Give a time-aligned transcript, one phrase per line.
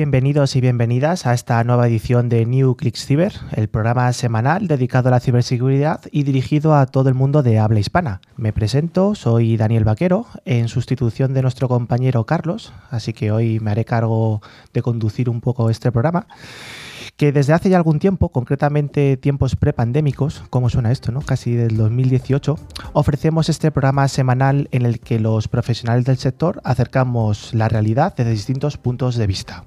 [0.00, 5.08] bienvenidos y bienvenidas a esta nueva edición de New Clicks Cyber, el programa semanal dedicado
[5.08, 8.22] a la ciberseguridad y dirigido a todo el mundo de habla hispana.
[8.38, 13.72] Me presento, soy Daniel Vaquero, en sustitución de nuestro compañero Carlos, así que hoy me
[13.72, 14.40] haré cargo
[14.72, 16.26] de conducir un poco este programa
[17.18, 21.20] que desde hace ya algún tiempo, concretamente tiempos prepandémicos, como suena esto, ¿no?
[21.20, 22.56] casi del 2018,
[22.94, 28.30] ofrecemos este programa semanal en el que los profesionales del sector acercamos la realidad desde
[28.30, 29.64] distintos puntos de vista.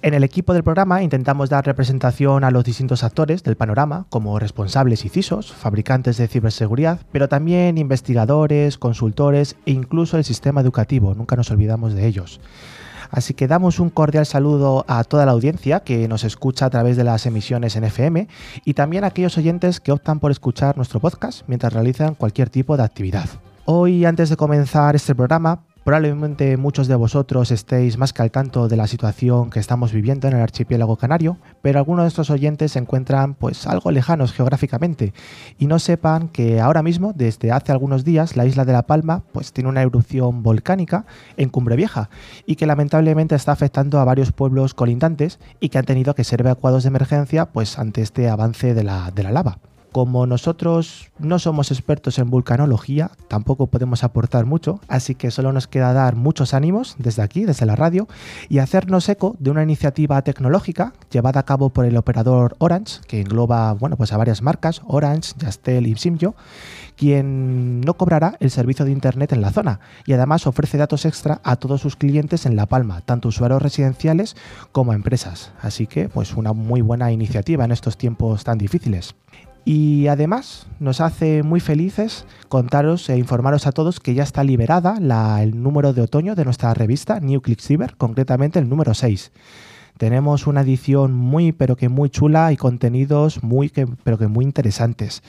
[0.00, 4.38] En el equipo del programa intentamos dar representación a los distintos actores del panorama, como
[4.38, 11.14] responsables y CISOs, fabricantes de ciberseguridad, pero también investigadores, consultores e incluso el sistema educativo,
[11.14, 12.40] nunca nos olvidamos de ellos.
[13.10, 16.96] Así que damos un cordial saludo a toda la audiencia que nos escucha a través
[16.96, 18.28] de las emisiones en FM
[18.64, 22.76] y también a aquellos oyentes que optan por escuchar nuestro podcast mientras realizan cualquier tipo
[22.76, 23.28] de actividad.
[23.64, 28.68] Hoy, antes de comenzar este programa, Probablemente muchos de vosotros estéis más que al tanto
[28.68, 32.72] de la situación que estamos viviendo en el archipiélago canario, pero algunos de nuestros oyentes
[32.72, 35.14] se encuentran pues algo lejanos geográficamente
[35.58, 39.22] y no sepan que ahora mismo, desde hace algunos días, la isla de La Palma
[39.32, 41.06] pues tiene una erupción volcánica
[41.38, 42.10] en Cumbre Vieja
[42.44, 46.42] y que lamentablemente está afectando a varios pueblos colindantes y que han tenido que ser
[46.42, 49.56] evacuados de emergencia pues ante este avance de la, de la lava.
[49.92, 55.66] Como nosotros no somos expertos en vulcanología, tampoco podemos aportar mucho, así que solo nos
[55.66, 58.06] queda dar muchos ánimos desde aquí, desde la radio,
[58.50, 63.22] y hacernos eco de una iniciativa tecnológica llevada a cabo por el operador Orange, que
[63.22, 66.34] engloba bueno, pues a varias marcas, Orange, Yastel y Simyo,
[66.96, 71.40] quien no cobrará el servicio de Internet en la zona y además ofrece datos extra
[71.44, 74.36] a todos sus clientes en La Palma, tanto usuarios residenciales
[74.72, 75.52] como empresas.
[75.62, 79.14] Así que pues una muy buena iniciativa en estos tiempos tan difíciles.
[79.70, 84.96] Y además nos hace muy felices contaros e informaros a todos que ya está liberada
[85.42, 89.30] el número de otoño de nuestra revista New Click Cyber, concretamente el número 6.
[89.98, 93.68] Tenemos una edición muy pero que muy chula y contenidos muy
[94.04, 95.22] pero que muy interesantes.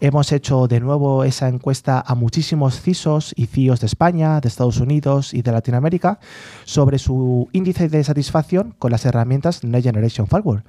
[0.00, 4.78] Hemos hecho de nuevo esa encuesta a muchísimos CISOs y CIOs de España, de Estados
[4.78, 6.20] Unidos y de Latinoamérica
[6.64, 10.62] sobre su índice de satisfacción con las herramientas Next Generation Firewall.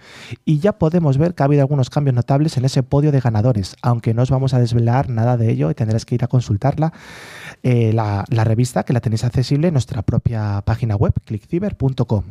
[0.45, 3.75] Y ya podemos ver que ha habido algunos cambios notables en ese podio de ganadores,
[3.81, 6.91] aunque no os vamos a desvelar nada de ello y tendréis que ir a consultarla.
[7.61, 12.23] Eh, la, la revista que la tenéis accesible en nuestra propia página web, clickciber.com.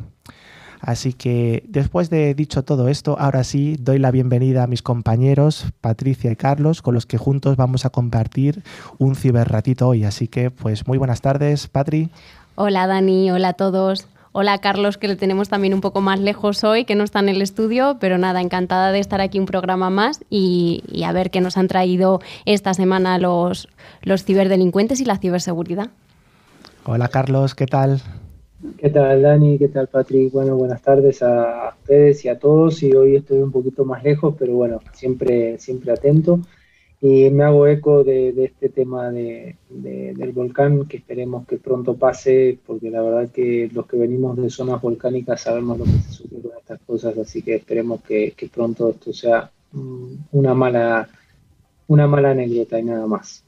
[0.85, 5.67] Así que después de dicho todo esto, ahora sí doy la bienvenida a mis compañeros
[5.79, 8.63] Patricia y Carlos, con los que juntos vamos a compartir
[8.97, 10.03] un ciberratito hoy.
[10.03, 12.09] Así que, pues muy buenas tardes, Patri.
[12.55, 14.07] Hola Dani, hola a todos.
[14.33, 17.29] Hola Carlos, que le tenemos también un poco más lejos hoy, que no está en
[17.29, 21.39] el estudio, pero nada, encantada de estar aquí un programa más y, a ver qué
[21.39, 23.69] nos han traído esta semana los,
[24.01, 25.91] los ciberdelincuentes y la ciberseguridad.
[26.83, 28.01] Hola Carlos, ¿qué tal?
[28.77, 29.57] ¿Qué tal Dani?
[29.59, 30.31] ¿Qué tal Patrick?
[30.31, 32.81] Bueno, buenas tardes a ustedes y a todos.
[32.81, 36.39] Y hoy estoy un poquito más lejos, pero bueno, siempre, siempre atento.
[37.01, 42.57] Y me hago eco de, este tema de, del volcán, que esperemos que pronto pase,
[42.65, 46.41] porque la verdad que los que venimos de zonas volcánicas sabemos lo que se sufre
[46.41, 51.09] con estas cosas, así que esperemos que, que pronto esto sea mm, una mala,
[51.87, 53.43] una mala anécdota y nada más.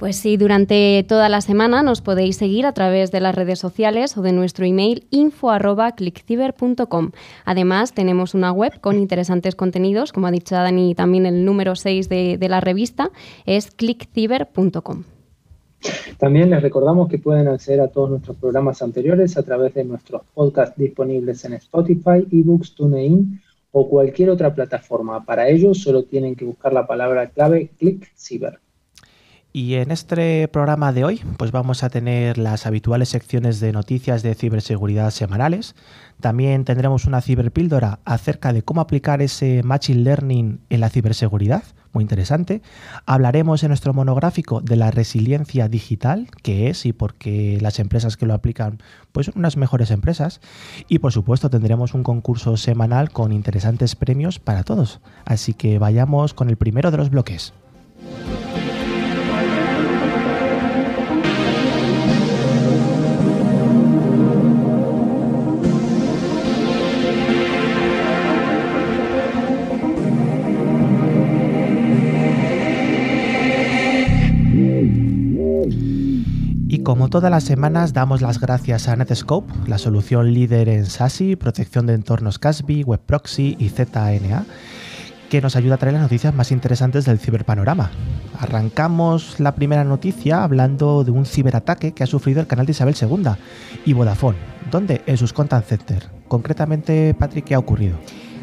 [0.00, 4.16] Pues sí, durante toda la semana nos podéis seguir a través de las redes sociales
[4.16, 7.10] o de nuestro email info.clickciber.com.
[7.44, 12.08] Además, tenemos una web con interesantes contenidos, como ha dicho Dani, también el número 6
[12.08, 13.10] de, la revista
[13.44, 15.04] es clickciber.com.
[16.16, 20.22] También les recordamos que pueden acceder a todos nuestros programas anteriores a través de nuestros
[20.32, 23.38] podcasts disponibles en Spotify, eBooks, TuneIn
[23.72, 25.26] o cualquier otra plataforma.
[25.26, 28.60] Para ello solo tienen que buscar la palabra clave ClickCiber.
[29.52, 34.22] Y en este programa de hoy, pues vamos a tener las habituales secciones de noticias
[34.22, 35.74] de ciberseguridad semanales.
[36.20, 42.02] También tendremos una ciberpíldora acerca de cómo aplicar ese machine learning en la ciberseguridad, muy
[42.02, 42.62] interesante.
[43.06, 48.16] Hablaremos en nuestro monográfico de la resiliencia digital, qué es y por qué las empresas
[48.16, 48.78] que lo aplican
[49.10, 50.40] pues son unas mejores empresas.
[50.86, 55.00] Y por supuesto tendremos un concurso semanal con interesantes premios para todos.
[55.24, 57.52] Así que vayamos con el primero de los bloques.
[76.82, 81.86] Como todas las semanas, damos las gracias a Netscope, la solución líder en SASI, protección
[81.86, 84.46] de entornos CASB, Web Proxy y ZNA,
[85.28, 87.90] que nos ayuda a traer las noticias más interesantes del ciberpanorama.
[88.38, 92.96] Arrancamos la primera noticia hablando de un ciberataque que ha sufrido el canal de Isabel
[93.00, 93.30] II
[93.84, 94.38] y Vodafone.
[94.70, 95.02] ¿Dónde?
[95.06, 96.08] En sus contact center.
[96.28, 97.96] Concretamente, Patrick, ¿qué ha ocurrido?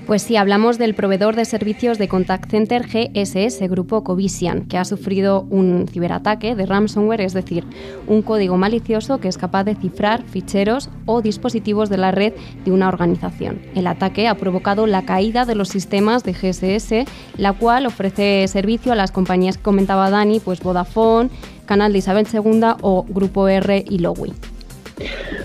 [0.07, 4.85] Pues sí, hablamos del proveedor de servicios de contact center GSS, Grupo Covisian, que ha
[4.85, 7.65] sufrido un ciberataque de ransomware, es decir,
[8.07, 12.31] un código malicioso que es capaz de cifrar ficheros o dispositivos de la red
[12.63, 13.61] de una organización.
[13.75, 17.05] El ataque ha provocado la caída de los sistemas de GSS,
[17.35, 21.29] la cual ofrece servicio a las compañías que comentaba Dani, pues Vodafone,
[21.65, 24.31] Canal de Isabel II o Grupo R y Lowy.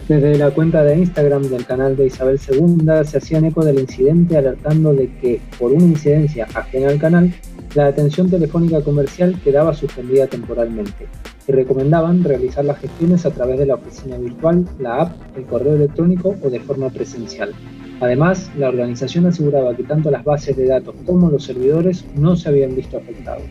[0.08, 4.36] Desde la cuenta de Instagram del canal de Isabel II se hacían eco del incidente
[4.36, 7.32] alertando de que, por una incidencia ajena al canal,
[7.74, 11.06] la atención telefónica comercial quedaba suspendida temporalmente
[11.46, 15.76] y recomendaban realizar las gestiones a través de la oficina virtual, la app, el correo
[15.76, 17.52] electrónico o de forma presencial.
[18.00, 22.48] Además, la organización aseguraba que tanto las bases de datos como los servidores no se
[22.48, 23.46] habían visto afectados.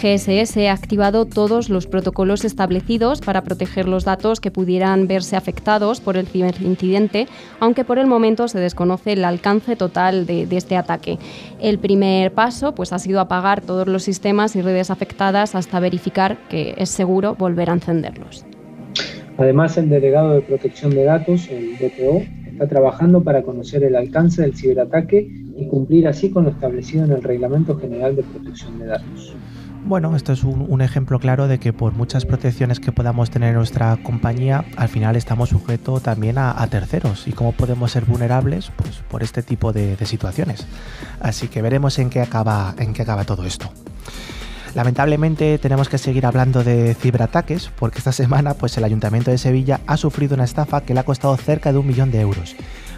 [0.00, 6.00] GSS ha activado todos los protocolos establecidos para proteger los datos que pudieran verse afectados
[6.00, 7.26] por el ciberincidente,
[7.58, 11.18] aunque por el momento se desconoce el alcance total de, este ataque.
[11.60, 16.38] El primer paso pues, ha sido apagar todos los sistemas y redes afectadas hasta verificar
[16.48, 18.46] que es seguro volver a encenderlos.
[19.36, 22.22] Además, el delegado de protección de datos, el DPO,
[22.52, 27.12] está trabajando para conocer el alcance del ciberataque y cumplir así con lo establecido en
[27.12, 29.34] el Reglamento General de Protección de Datos.
[29.84, 33.56] Bueno, esto es un, ejemplo claro de que por muchas protecciones que podamos tener en
[33.56, 39.02] nuestra compañía, al final estamos sujetos también a, terceros y cómo podemos ser vulnerables pues,
[39.08, 40.66] por este tipo de, situaciones.
[41.20, 43.72] Así que veremos en qué acaba, en qué acaba todo esto.
[44.74, 49.80] Lamentablemente tenemos que seguir hablando de ciberataques porque esta semana pues, el Ayuntamiento de Sevilla
[49.86, 52.54] ha sufrido una estafa que le ha costado cerca de un millón de euros.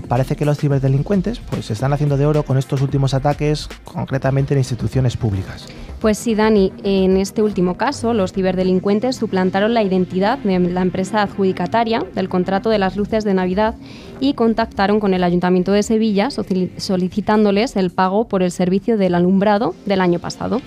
[0.07, 4.59] Parece que los ciberdelincuentes pues, están haciendo de oro con estos últimos ataques, concretamente en
[4.59, 5.67] instituciones públicas.
[6.01, 11.23] Pues sí, Dani, en este último caso, los ciberdelincuentes suplantaron la identidad de la empresa
[11.23, 13.77] adjudicataria del contrato de las luces de Navidad
[14.21, 19.75] y contactaron con el Ayuntamiento de Sevilla solicitándoles el pago por el servicio del alumbrado
[19.87, 20.61] del año pasado.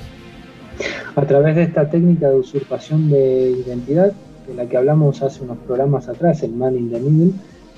[1.15, 4.13] A través de esta técnica de usurpación de identidad,
[4.47, 7.33] de la que hablamos hace unos programas atrás, el Man in the Middle,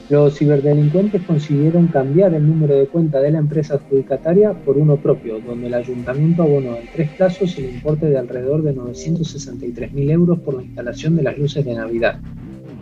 [0.09, 5.41] los ciberdelincuentes consiguieron cambiar el número de cuenta de la empresa adjudicataria por uno propio,
[5.41, 10.55] donde el ayuntamiento abonó en tres plazos el importe de alrededor de 963.000 euros por
[10.55, 12.19] la instalación de las luces de Navidad.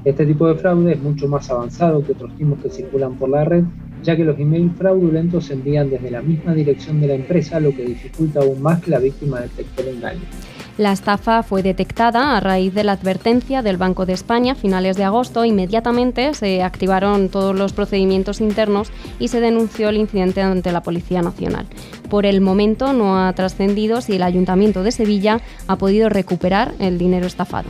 [0.03, 3.43] Este tipo de fraude es mucho más avanzado que otros tipos que circulan por la
[3.43, 3.63] red,
[4.03, 7.75] ya que los emails fraudulentos se envían desde la misma dirección de la empresa, lo
[7.75, 10.21] que dificulta aún más que la víctima detecte el engaño.
[10.77, 14.97] La estafa fue detectada a raíz de la advertencia del Banco de España a finales
[14.97, 15.45] de agosto.
[15.45, 21.21] Inmediatamente se activaron todos los procedimientos internos y se denunció el incidente ante la Policía
[21.21, 21.65] Nacional.
[22.09, 26.97] Por el momento no ha trascendido si el Ayuntamiento de Sevilla ha podido recuperar el
[26.97, 27.69] dinero estafado.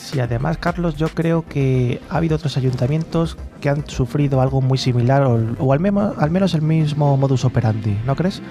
[0.00, 4.78] Sí, además, Carlos, yo creo que ha habido otros ayuntamientos que han sufrido algo muy
[4.78, 8.42] similar o, al, menos, el mismo modus operandi, ¿no crees?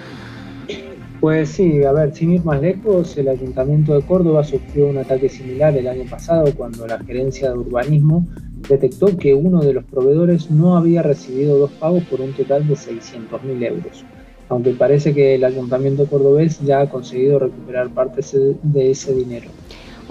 [1.19, 5.27] Pues sí, a ver, sin ir más lejos, el Ayuntamiento de Córdoba sufrió un ataque
[5.27, 8.25] similar el año pasado cuando la gerencia de urbanismo
[8.69, 12.75] detectó que uno de los proveedores no había recibido dos pagos por un total de
[12.75, 14.05] 600.000 euros,
[14.47, 18.21] aunque parece que el Ayuntamiento cordobés ya ha conseguido recuperar parte
[18.63, 19.49] de ese dinero.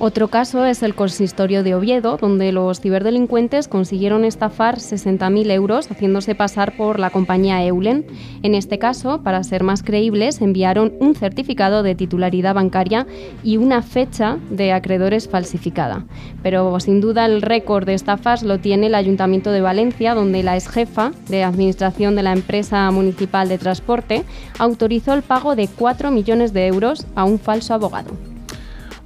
[0.00, 6.37] Otro caso es el consistorio de Oviedo, donde los ciberdelincuentes consiguieron estafar 60.000 euros haciéndose
[6.37, 8.07] pasar por la compañía Eulen.
[8.45, 13.09] En este caso, para ser más creíbles, enviaron un certificado de titularidad bancaria
[13.43, 16.07] y una fecha de acreedores falsificada.
[16.45, 20.55] Pero sin duda el récord de estafas lo tiene el Ayuntamiento de Valencia, donde la
[20.55, 24.25] ex jefa de administración de la empresa municipal de transporte
[24.61, 28.38] autorizó el pago de 4 millones de euros a un falso abogado.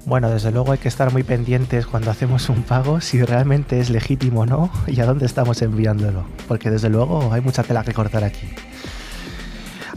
[0.05, 3.89] Bueno, desde luego hay que estar muy pendientes cuando hacemos un pago si realmente es
[3.89, 7.95] legítimo o no y a dónde estamos enviándolo, porque desde luego hay mucha tela que
[7.95, 8.49] cortar aquí.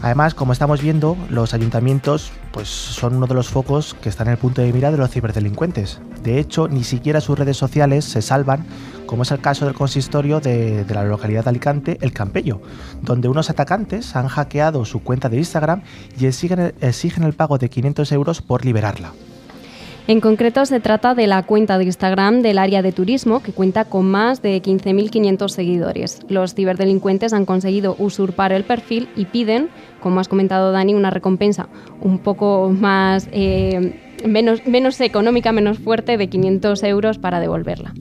[0.02, 4.34] Además, como estamos viendo, los ayuntamientos pues, son uno de los focos que están en
[4.34, 6.00] el punto de mira de los ciberdelincuentes.
[6.22, 8.64] De hecho, ni siquiera sus redes sociales se salvan,
[9.06, 12.60] como es el caso del consistorio de, la localidad de Alicante, El Campello,
[13.02, 15.82] donde unos atacantes han hackeado su cuenta de Instagram
[16.16, 19.12] y exigen, exigen el pago de 500 euros por liberarla.
[20.08, 23.86] En concreto se trata de la cuenta de Instagram del área de turismo que cuenta
[23.86, 26.20] con más de 15.500 seguidores.
[26.28, 29.68] Los ciberdelincuentes han conseguido usurpar el perfil y piden,
[30.00, 31.68] como has comentado Dani, una recompensa
[32.00, 37.92] un poco más eh, menos, menos económica, menos fuerte de 500 euros para devolverla.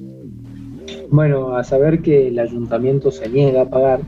[1.09, 4.01] Bueno, a saber que el ayuntamiento se niega a pagar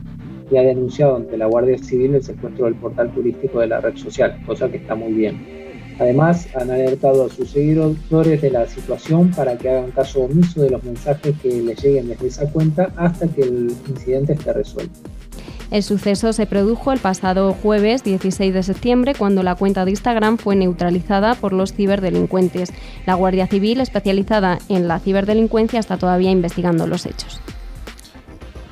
[0.52, 3.96] y ha denunciado ante la Guardia Civil el secuestro del portal turístico de la red
[3.96, 5.67] social, cosa que está muy bien.
[5.98, 10.70] Además, han alertado a sus seguidores de la situación para que hagan caso omiso de
[10.70, 15.00] los mensajes que les lleguen desde esa cuenta hasta que el incidente esté resuelto.
[15.70, 20.38] El suceso se produjo el pasado jueves 16 de septiembre cuando la cuenta de Instagram
[20.38, 22.72] fue neutralizada por los ciberdelincuentes.
[23.04, 27.40] La Guardia Civil, especializada en la ciberdelincuencia, está todavía investigando los hechos.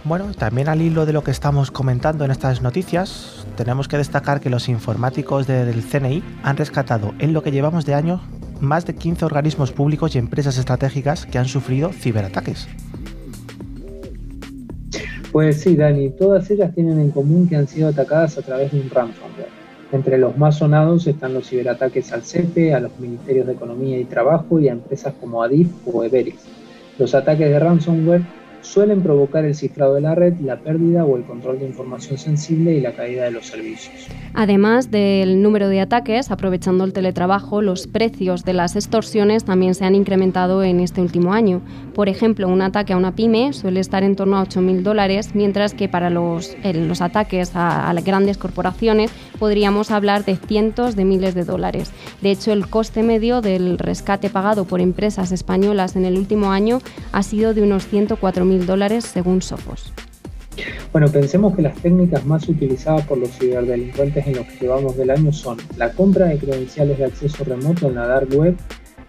[0.07, 4.41] Bueno, también al hilo de lo que estamos comentando en estas noticias, tenemos que destacar
[4.41, 8.21] que los informáticos del CNI han rescatado en lo que llevamos de año
[8.61, 12.69] más de 15 organismos públicos y empresas estratégicas que han sufrido ciberataques.
[15.33, 18.83] Pues sí, Dani, todas ellas tienen en común que han sido atacadas a través de
[18.83, 19.49] un ransomware.
[19.91, 24.05] Entre los más sonados están los ciberataques al CEPE, a los ministerios de Economía y
[24.05, 26.47] Trabajo y a empresas como Adif o Everis.
[26.97, 28.23] Los ataques de ransomware
[28.67, 32.75] suelen provocar el cifrado de la red, la pérdida o el control de información sensible
[32.75, 34.09] y la caída de los servicios.
[34.35, 39.85] Además del número de ataques, aprovechando el teletrabajo, los precios de las extorsiones también se
[39.85, 41.63] han incrementado en este último año.
[41.95, 45.73] Por ejemplo, un ataque a una pyme suele estar en torno a 8.000 dólares, mientras
[45.73, 51.05] que para los, los ataques a, a las grandes corporaciones podríamos hablar de cientos de
[51.05, 51.93] miles de dólares.
[52.21, 56.81] De hecho, el coste medio del rescate pagado por empresas españolas en el último año
[57.13, 59.93] ha sido de unos 104.000 dólares según Sophos.
[60.93, 65.11] Bueno, pensemos que las técnicas más utilizadas por los ciberdelincuentes en los que llevamos del
[65.11, 68.57] año son la compra de credenciales de acceso remoto en la dark web,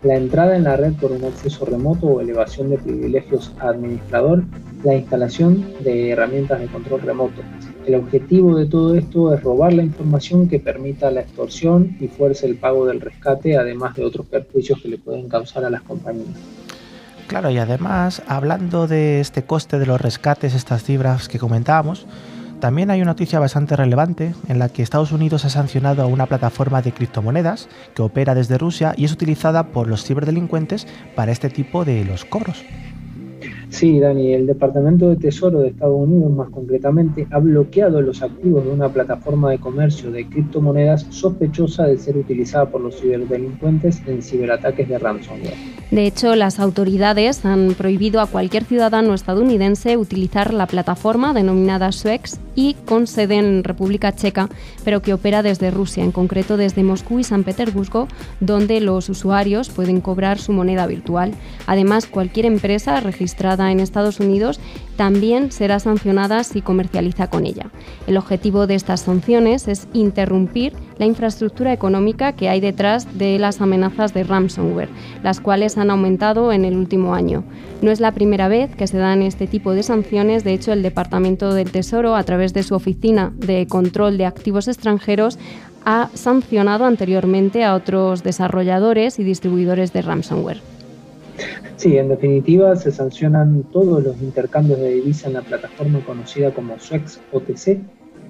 [0.03, 4.43] la entrada en la red por un acceso remoto o elevación de privilegios a administrador,
[4.83, 7.41] la instalación de herramientas de control remoto.
[7.85, 12.45] El objetivo de todo esto es robar la información que permita la extorsión y fuerce
[12.45, 16.35] el pago del rescate, además de otros perjuicios que le pueden causar a las compañías.
[17.27, 22.07] Claro, y además, hablando de este coste de los rescates, estas cifras que comentábamos,
[22.61, 26.25] también hay una noticia bastante relevante en la que Estados Unidos ha sancionado a una
[26.25, 31.49] plataforma de criptomonedas que opera desde Rusia y es utilizada por los ciberdelincuentes para este
[31.49, 32.63] tipo de los cobros.
[33.69, 38.63] Sí, Dani, el Departamento de Tesoro de Estados Unidos, más concretamente, ha bloqueado los activos
[38.63, 44.21] de una plataforma de comercio de criptomonedas sospechosa de ser utilizada por los ciberdelincuentes en
[44.21, 45.53] ciberataques de ransomware.
[45.91, 52.39] De hecho, las autoridades han prohibido a cualquier ciudadano estadounidense utilizar la plataforma denominada Swex
[52.55, 54.49] y con sede en República Checa,
[54.83, 58.07] pero que opera desde Rusia, en concreto desde Moscú y San Petersburgo,
[58.41, 61.33] donde los usuarios pueden cobrar su moneda virtual.
[61.67, 64.59] Además, cualquier empresa registrada en Estados Unidos
[64.95, 67.67] también será sancionada si comercializa con ella.
[68.07, 73.61] El objetivo de estas sanciones es interrumpir la infraestructura económica que hay detrás de las
[73.61, 74.89] amenazas de ransomware,
[75.23, 77.43] las cuales han aumentado en el último año.
[77.81, 80.81] No es la primera vez que se dan este tipo de sanciones, de hecho el
[80.81, 85.37] Departamento del Tesoro, a través de su Oficina de Control de Activos Extranjeros,
[85.85, 90.76] ha sancionado anteriormente a otros desarrolladores y distribuidores de ransomware.
[91.75, 96.79] Sí, en definitiva se sancionan todos los intercambios de divisa en la plataforma conocida como
[96.79, 97.79] SWEX OTC,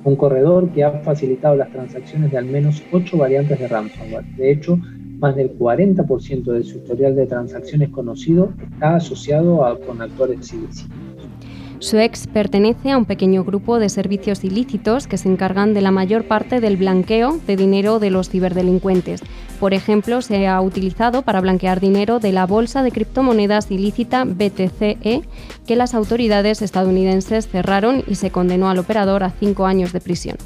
[0.03, 4.25] un corredor que ha facilitado las transacciones de al menos ocho variantes de ransomware.
[4.35, 4.79] De hecho,
[5.19, 11.06] más del 40% de su historial de transacciones conocido está asociado a, con actores ilícitos.
[11.79, 16.23] Suex pertenece a un pequeño grupo de servicios ilícitos que se encargan de la mayor
[16.23, 19.21] parte del blanqueo de dinero de los ciberdelincuentes.
[19.59, 25.21] Por ejemplo, se ha utilizado para blanquear dinero de la bolsa de criptomonedas ilícita BTCE,
[25.67, 30.37] que las autoridades estadounidenses cerraron y se condenó al operador a cinco años de prisión.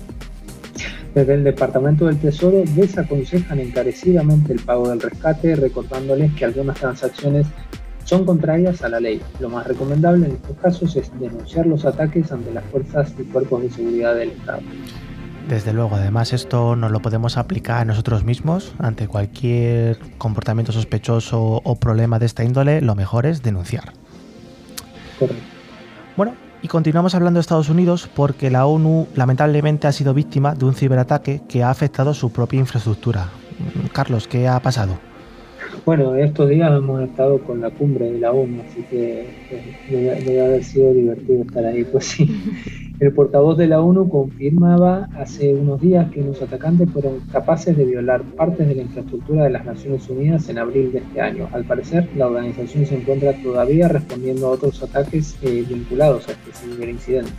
[1.16, 7.48] Desde el Departamento del Tesoro desaconsejan encarecidamente el pago del rescate, recordándoles que algunas transacciones
[8.12, 9.22] son contrarias a la ley.
[9.40, 13.62] Lo más recomendable en estos casos es denunciar los ataques ante las fuerzas y cuerpos
[13.62, 14.60] de seguridad del Estado.
[15.48, 18.74] Desde luego, además esto no lo podemos aplicar a nosotros mismos.
[18.80, 23.94] Ante cualquier comportamiento sospechoso o problema de esta índole, lo mejor es denunciar.
[25.18, 25.44] Correcto.
[26.18, 30.66] Bueno, y continuamos hablando de Estados Unidos porque la ONU lamentablemente ha sido víctima de
[30.66, 33.30] un ciberataque que ha afectado su propia infraestructura.
[33.94, 35.00] Carlos, ¿qué ha pasado?
[35.84, 40.22] Bueno, estos días hemos estado con la cumbre de la ONU, así que eh, debe,
[40.22, 41.84] debe haber sido divertido estar ahí.
[41.84, 42.30] Pues sí,
[43.00, 47.86] el portavoz de la ONU confirmaba hace unos días que unos atacantes fueron capaces de
[47.86, 51.50] violar partes de la infraestructura de las Naciones Unidas en abril de este año.
[51.52, 56.52] Al parecer, la organización se encuentra todavía respondiendo a otros ataques eh, vinculados a este
[56.52, 57.32] ciberincidente.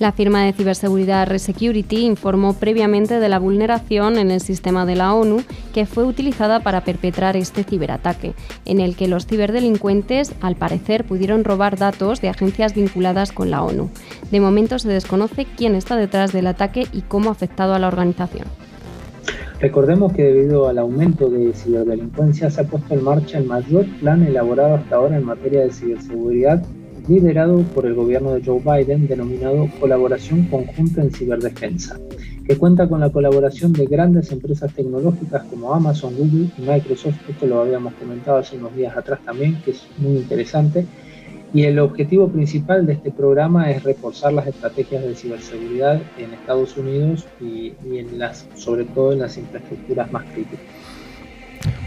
[0.00, 5.14] La firma de ciberseguridad Resecurity informó previamente de la vulneración en el sistema de la
[5.14, 8.34] ONU que fue utilizada para perpetrar este ciberataque,
[8.64, 13.62] en el que los ciberdelincuentes, al parecer, pudieron robar datos de agencias vinculadas con la
[13.62, 13.88] ONU.
[14.32, 17.86] De momento se desconoce quién está detrás del ataque y cómo ha afectado a la
[17.86, 18.48] organización.
[19.60, 24.24] Recordemos que debido al aumento de ciberdelincuencia se ha puesto en marcha el mayor plan
[24.24, 26.64] elaborado hasta ahora en materia de ciberseguridad
[27.08, 31.98] liderado por el gobierno de Joe Biden denominado Colaboración Conjunta en Ciberdefensa,
[32.46, 37.16] que cuenta con la colaboración de grandes empresas tecnológicas como Amazon, Google y Microsoft.
[37.28, 40.86] Esto lo habíamos comentado hace unos días atrás también, que es muy interesante.
[41.52, 46.76] Y el objetivo principal de este programa es reforzar las estrategias de ciberseguridad en Estados
[46.76, 50.83] Unidos y, y en las, sobre todo en las infraestructuras más críticas.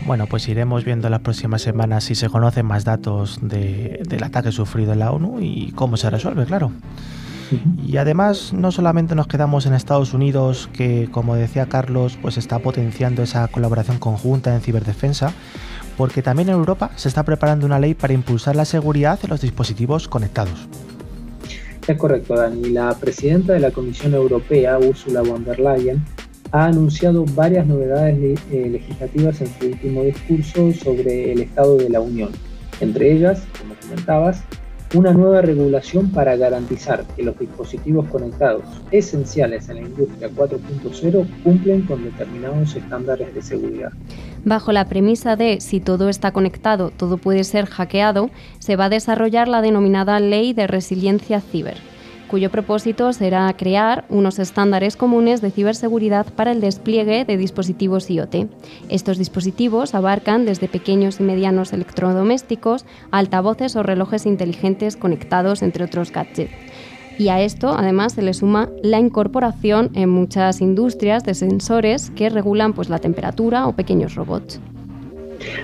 [0.06, 4.94] Bueno, pues iremos viendo las próximas semanas si se conocen más datos del ataque sufrido
[4.94, 6.72] en la ONU y cómo se resuelve, claro.
[7.86, 12.60] Y además no solamente nos quedamos en Estados Unidos, que como decía Carlos, pues está
[12.60, 15.34] potenciando esa colaboración conjunta en ciberdefensa,
[15.98, 19.42] porque también en Europa se está preparando una ley para impulsar la seguridad de los
[19.42, 20.68] dispositivos conectados.
[21.88, 22.70] Es correcto, Dani.
[22.70, 26.04] La presidenta de la Comisión Europea, Ursula von der Leyen,
[26.52, 32.00] ha anunciado varias novedades eh, legislativas en su último discurso sobre el Estado de la
[32.00, 32.30] Unión,
[32.80, 34.44] entre ellas, como comentabas,
[34.94, 41.82] una nueva regulación para garantizar que los dispositivos conectados esenciales en la industria 4.0 cumplen
[41.82, 43.92] con determinados estándares de seguridad.
[44.46, 48.90] Bajo la premisa de si todo está conectado, todo puede ser hackeado, se va a
[48.90, 51.78] desarrollar la denominada Ley de Resiliencia Ciber
[52.28, 58.48] cuyo propósito será crear unos estándares comunes de ciberseguridad para el despliegue de dispositivos IoT.
[58.90, 66.12] Estos dispositivos abarcan desde pequeños y medianos electrodomésticos, altavoces o relojes inteligentes conectados, entre otros
[66.12, 66.52] gadgets.
[67.18, 72.30] Y a esto, además, se le suma la incorporación en muchas industrias de sensores que
[72.30, 74.62] regulan pues, la temperatura o pequeños robots.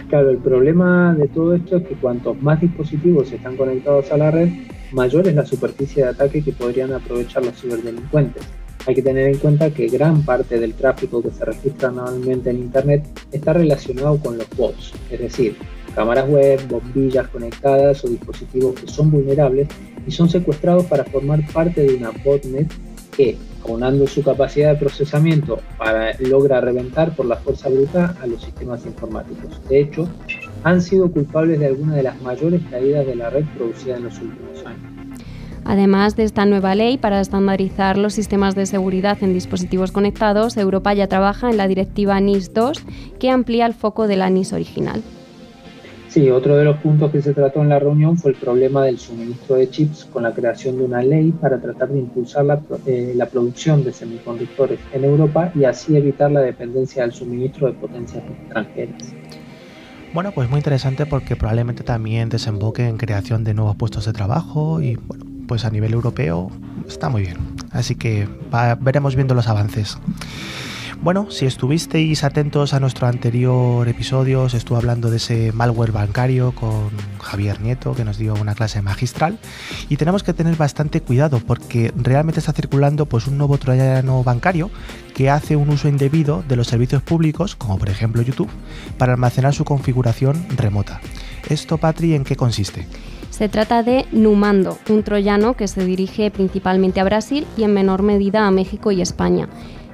[0.09, 4.31] Claro, el problema de todo esto es que cuantos más dispositivos están conectados a la
[4.31, 4.49] red,
[4.93, 8.43] mayor es la superficie de ataque que podrían aprovechar los ciberdelincuentes.
[8.85, 12.57] Hay que tener en cuenta que gran parte del tráfico que se registra anualmente en
[12.57, 15.55] Internet está relacionado con los bots, es decir,
[15.95, 19.67] cámaras web, bombillas conectadas o dispositivos que son vulnerables
[20.05, 22.71] y son secuestrados para formar parte de una botnet
[23.15, 28.41] que, aunando su capacidad de procesamiento, para, logra reventar por la fuerza bruta a los
[28.41, 29.61] sistemas informáticos.
[29.69, 30.09] De hecho,
[30.63, 34.19] han sido culpables de algunas de las mayores caídas de la red producida en los
[34.19, 34.93] últimos años.
[35.65, 40.93] Además de esta nueva ley para estandarizar los sistemas de seguridad en dispositivos conectados, Europa
[40.93, 42.83] ya trabaja en la directiva NIS 2
[43.19, 45.01] que amplía el foco de la NIS original.
[46.09, 48.99] Sí, otro de los puntos que se trató en la reunión fue el problema del
[48.99, 53.13] suministro de chips con la creación de una ley para tratar de impulsar la, eh,
[53.15, 58.23] la producción de semiconductores en Europa y así evitar la dependencia del suministro de potencias
[58.29, 59.15] extranjeras.
[60.13, 64.79] Bueno, pues muy interesante porque probablemente también desemboque en creación de nuevos puestos de trabajo
[64.79, 66.51] y bueno, pues a nivel europeo
[66.87, 67.37] está muy bien.
[67.71, 68.29] Así que
[68.79, 69.97] veremos viendo los avances.
[71.03, 76.53] Bueno, si estuvisteis atentos a nuestro anterior episodio, os estuve hablando de ese malware bancario
[76.55, 79.37] con Javier Nieto, que nos dio una clase magistral.
[79.89, 84.71] Y tenemos que tener bastante cuidado porque realmente está circulando pues, un nuevo troyano bancario
[85.13, 88.49] que hace un uso indebido de los servicios públicos, como por ejemplo YouTube,
[88.97, 91.01] para almacenar su configuración remota.
[91.49, 92.87] ¿Esto, Patri, en qué consiste?
[93.29, 98.03] Se trata de Numando, un troyano que se dirige principalmente a Brasil y en menor
[98.03, 99.49] medida a México y España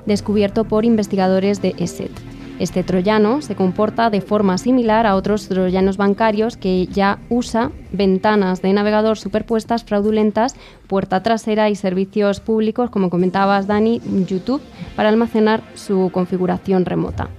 [0.10, 2.12] descubierto por investigadores de ESET.
[2.60, 8.62] Este troyano se comporta de forma similar a otros troyanos bancarios que ya usa ventanas
[8.62, 10.56] de navegador superpuestas fraudulentas,
[10.88, 14.62] puerta trasera y servicios públicos, como comentabas Dani, YouTube,
[14.98, 17.30] para almacenar su configuración remota.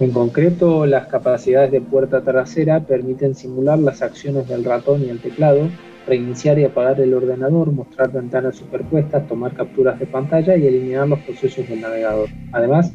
[0.00, 5.20] En concreto, las capacidades de puerta trasera permiten simular las acciones del ratón y el
[5.20, 5.68] teclado,
[6.06, 11.20] reiniciar y apagar el ordenador, mostrar ventanas superpuestas, tomar capturas de pantalla y eliminar los
[11.20, 12.28] procesos del navegador.
[12.52, 12.92] Además,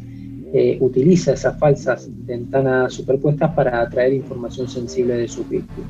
[0.53, 5.89] eh, utiliza esas falsas ventanas superpuestas para atraer información sensible de su víctimas.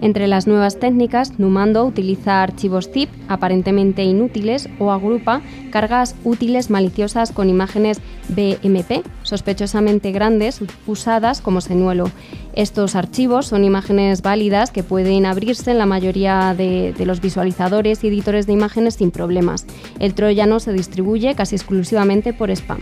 [0.00, 7.30] Entre las nuevas técnicas, Numando utiliza archivos zip aparentemente inútiles o agrupa cargas útiles maliciosas
[7.30, 12.10] con imágenes BMP sospechosamente grandes usadas como señuelo.
[12.54, 18.08] Estos archivos son imágenes válidas que pueden abrirse en la mayoría de los visualizadores y
[18.08, 19.64] editores de imágenes sin problemas.
[20.00, 22.80] El troyano se distribuye casi exclusivamente por spam.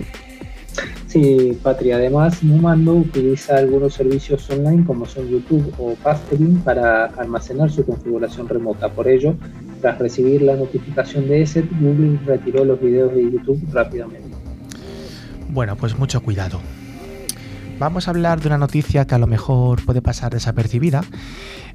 [1.11, 1.97] Sí, Patria.
[1.97, 8.49] Además, Numando utiliza algunos servicios online como son YouTube o Pasteling para almacenar su configuración
[8.49, 8.89] remota.
[8.89, 9.35] Por ello,
[9.81, 14.29] Tras recibir la notificación de ese, Google retiró los videos de YouTube rápidamente.
[15.49, 16.61] Bueno, pues mucho cuidado.
[17.79, 21.03] Vamos a hablar de una noticia que a lo mejor puede pasar desapercibida,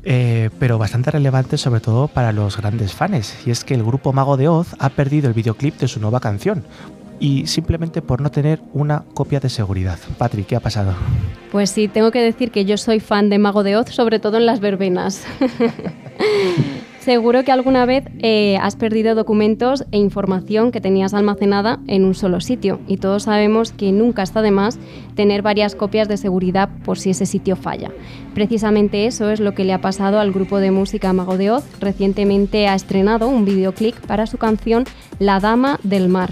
[0.04, 4.13] eh, pero bastante relevante sobre todo para los grandes fans, y es que el grupo
[4.13, 6.63] Mago de Oz ha perdido el videoclip de su nueva canción,
[7.19, 9.99] y simplemente por no tener una copia de seguridad.
[10.17, 10.93] Patrick, ¿qué ha pasado?
[11.51, 14.38] Pues sí, tengo que decir que yo soy fan de Mago de Oz, sobre todo
[14.38, 15.23] en las verbenas.
[16.99, 22.15] Seguro que alguna vez eh, has perdido documentos e información que tenías almacenada en un
[22.15, 24.80] solo sitio y todos sabemos que nunca está de más
[25.13, 27.91] tener varias copias de seguridad por si ese sitio falla.
[28.34, 31.63] Precisamente eso es lo que le ha pasado al grupo de música Mago de Oz.
[31.80, 34.86] Recientemente ha estrenado un videoclip para su canción
[35.19, 36.32] La Dama del Mar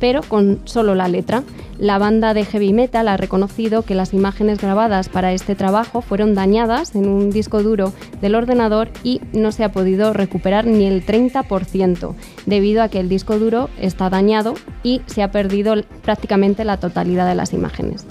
[0.00, 1.42] pero con solo la letra.
[1.78, 6.34] La banda de heavy metal ha reconocido que las imágenes grabadas para este trabajo fueron
[6.34, 11.04] dañadas en un disco duro del ordenador y no se ha podido recuperar ni el
[11.04, 12.14] 30%
[12.46, 17.28] debido a que el disco duro está dañado y se ha perdido prácticamente la totalidad
[17.28, 18.06] de las imágenes.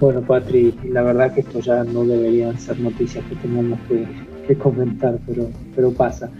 [0.00, 4.06] Bueno, Patri, la verdad que esto ya no deberían ser noticias que tengamos que,
[4.46, 6.30] que comentar, pero, pero pasa.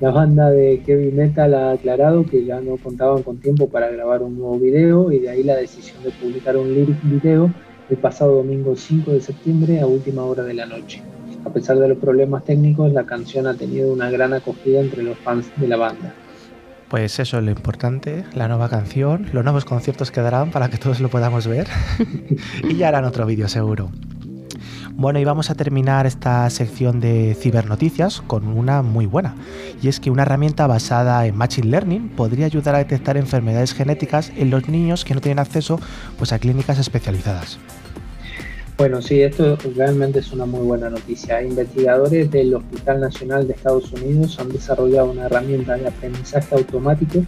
[0.00, 4.22] La banda de heavy metal ha aclarado que ya no contaban con tiempo para grabar
[4.22, 7.52] un nuevo video y de ahí la decisión de publicar un lyric video
[7.90, 11.02] el pasado domingo 5 de septiembre a última hora de la noche.
[11.44, 15.18] A pesar de los problemas técnicos, la canción ha tenido una gran acogida entre los
[15.18, 16.14] fans de la banda.
[16.88, 21.00] Pues eso es lo importante, la nueva canción, los nuevos conciertos quedarán para que todos
[21.00, 21.66] lo podamos ver
[22.66, 23.90] y ya harán otro vídeo seguro.
[24.96, 29.34] Bueno, y vamos a terminar esta sección de cibernoticias con una muy buena,
[29.82, 34.30] y es que una herramienta basada en Machine Learning podría ayudar a detectar enfermedades genéticas
[34.36, 35.80] en los niños que no tienen acceso
[36.18, 37.58] pues, a clínicas especializadas.
[38.76, 41.42] Bueno, sí, esto realmente es una muy buena noticia.
[41.42, 47.22] Investigadores del Hospital Nacional de Estados Unidos han desarrollado una herramienta de aprendizaje automático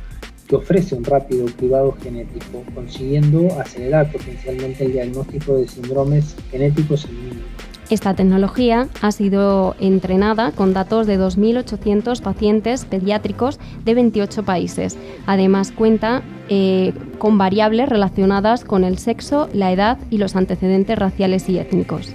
[0.53, 7.25] que ofrece un rápido cribado genético, consiguiendo acelerar potencialmente el diagnóstico de síndromes genéticos en
[7.25, 7.47] niños.
[7.89, 14.99] Esta tecnología ha sido entrenada con datos de 2.800 pacientes pediátricos de 28 países.
[15.25, 21.49] Además cuenta eh, con variables relacionadas con el sexo, la edad y los antecedentes raciales
[21.49, 22.13] y étnicos.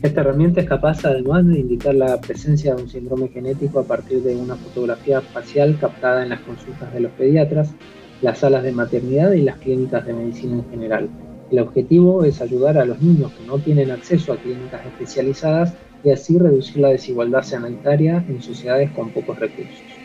[0.00, 4.22] Esta herramienta es capaz además de indicar la presencia de un síndrome genético a partir
[4.22, 7.74] de una fotografía facial captada en las consultas de los pediatras,
[8.22, 11.08] las salas de maternidad y las clínicas de medicina en general.
[11.50, 16.10] El objetivo es ayudar a los niños que no tienen acceso a clínicas especializadas y
[16.10, 19.97] así reducir la desigualdad sanitaria en sociedades con pocos recursos.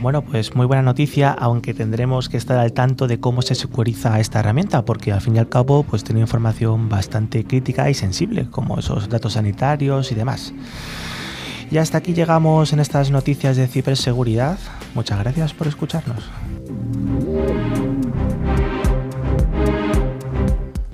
[0.00, 4.20] Bueno, pues muy buena noticia, aunque tendremos que estar al tanto de cómo se securiza
[4.20, 8.48] esta herramienta, porque al fin y al cabo pues tiene información bastante crítica y sensible,
[8.50, 10.52] como esos datos sanitarios y demás.
[11.70, 14.58] Y hasta aquí llegamos en estas noticias de ciberseguridad.
[14.94, 16.24] Muchas gracias por escucharnos.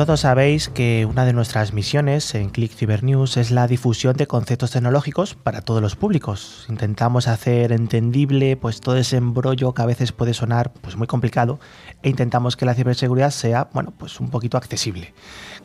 [0.00, 4.26] Todos sabéis que una de nuestras misiones en Click Cyber News es la difusión de
[4.26, 6.64] conceptos tecnológicos para todos los públicos.
[6.70, 11.60] Intentamos hacer entendible pues todo ese embrollo que a veces puede sonar pues muy complicado
[12.02, 15.12] e intentamos que la ciberseguridad sea, bueno, pues un poquito accesible.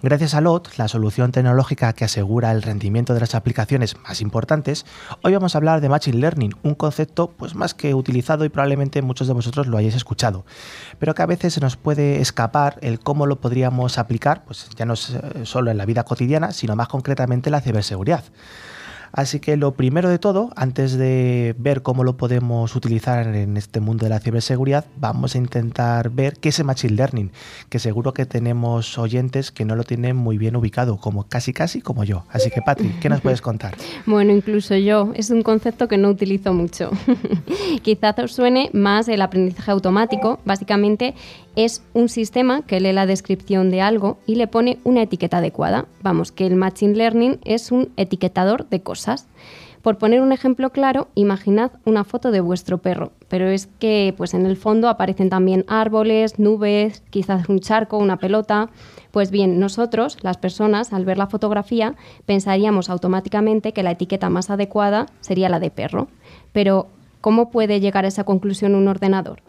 [0.05, 4.85] Gracias a LOT, la solución tecnológica que asegura el rendimiento de las aplicaciones más importantes,
[5.23, 9.01] hoy vamos a hablar de Machine Learning, un concepto pues más que utilizado y probablemente
[9.01, 10.45] muchos de vosotros lo hayáis escuchado,
[10.99, 14.85] pero que a veces se nos puede escapar el cómo lo podríamos aplicar, pues ya
[14.85, 14.97] no eh,
[15.41, 18.25] solo en la vida cotidiana, sino más concretamente en la ciberseguridad.
[19.15, 23.79] Así que lo primero de todo, antes de ver cómo lo podemos utilizar en este
[23.79, 27.31] mundo de la ciberseguridad, vamos a intentar ver qué es el Machine Learning,
[27.69, 31.79] que seguro que tenemos oyentes que no lo tienen muy bien ubicado, como casi casi
[31.79, 32.25] como yo.
[32.29, 33.77] Así que Patrick, ¿qué nos puedes contar?
[34.05, 36.91] bueno, incluso yo, es un concepto que no utilizo mucho.
[37.83, 41.15] Quizás os suene más el aprendizaje automático, básicamente
[41.55, 45.85] es un sistema que lee la descripción de algo y le pone una etiqueta adecuada.
[46.01, 49.27] Vamos, que el Machine Learning es un etiquetador de cosas.
[49.81, 54.33] Por poner un ejemplo claro, imaginad una foto de vuestro perro, pero es que pues
[54.33, 58.69] en el fondo aparecen también árboles, nubes, quizás un charco, una pelota.
[59.11, 61.93] Pues bien, nosotros, las personas, al ver la fotografía,
[62.25, 66.07] pensaríamos automáticamente que la etiqueta más adecuada sería la de perro.
[66.51, 66.87] Pero,
[67.21, 69.43] ¿cómo puede llegar a esa conclusión un ordenador?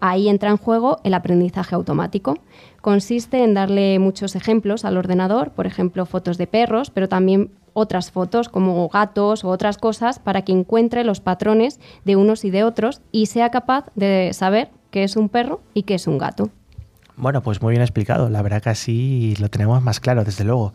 [0.00, 2.38] Ahí entra en juego el aprendizaje automático.
[2.80, 8.10] Consiste en darle muchos ejemplos al ordenador, por ejemplo, fotos de perros, pero también otras
[8.10, 12.64] fotos como gatos o otras cosas para que encuentre los patrones de unos y de
[12.64, 16.50] otros y sea capaz de saber qué es un perro y qué es un gato.
[17.20, 18.30] Bueno, pues muy bien explicado.
[18.30, 20.72] La verdad que así lo tenemos más claro, desde luego.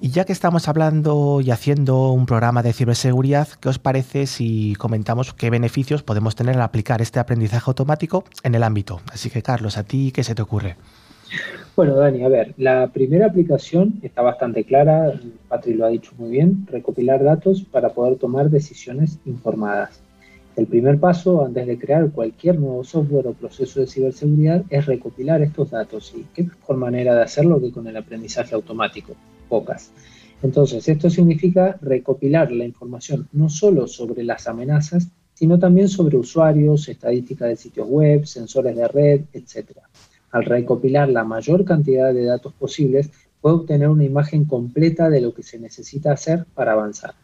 [0.00, 4.74] Y ya que estamos hablando y haciendo un programa de ciberseguridad, ¿qué os parece si
[4.74, 9.00] comentamos qué beneficios podemos tener al aplicar este aprendizaje automático en el ámbito?
[9.12, 10.76] Así que, Carlos, ¿a ti qué se te ocurre?
[11.76, 15.12] Bueno, Dani, a ver, la primera aplicación está bastante clara,
[15.48, 20.00] Patri lo ha dicho muy bien, recopilar datos para poder tomar decisiones informadas.
[20.58, 25.40] El primer paso antes de crear cualquier nuevo software o proceso de ciberseguridad es recopilar
[25.40, 26.12] estos datos.
[26.16, 29.14] ¿Y qué mejor manera de hacerlo que con el aprendizaje automático?
[29.48, 29.92] Pocas.
[30.42, 36.88] Entonces, esto significa recopilar la información no solo sobre las amenazas, sino también sobre usuarios,
[36.88, 39.78] estadísticas de sitios web, sensores de red, etc.
[40.32, 45.32] Al recopilar la mayor cantidad de datos posibles, puede obtener una imagen completa de lo
[45.32, 47.14] que se necesita hacer para avanzar.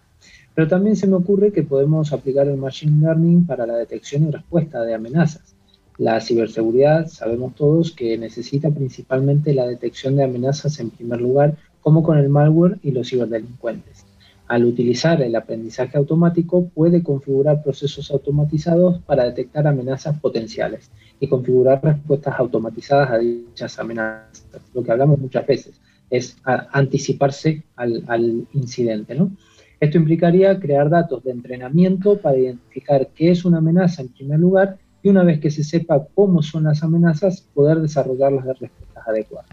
[0.55, 4.31] Pero también se me ocurre que podemos aplicar el Machine Learning para la detección y
[4.31, 5.57] respuesta de amenazas.
[5.99, 12.03] La ciberseguridad, sabemos todos que necesita principalmente la detección de amenazas en primer lugar, como
[12.03, 14.05] con el malware y los ciberdelincuentes.
[14.47, 21.83] Al utilizar el aprendizaje automático, puede configurar procesos automatizados para detectar amenazas potenciales y configurar
[21.83, 24.45] respuestas automatizadas a dichas amenazas.
[24.75, 29.15] Lo que hablamos muchas veces es anticiparse al, al incidente.
[29.15, 29.31] ¿no?
[29.81, 34.79] Esto implicaría crear datos de entrenamiento para identificar qué es una amenaza en primer lugar
[35.03, 39.51] y una vez que se sepa cómo son las amenazas, poder desarrollar las respuestas adecuadas.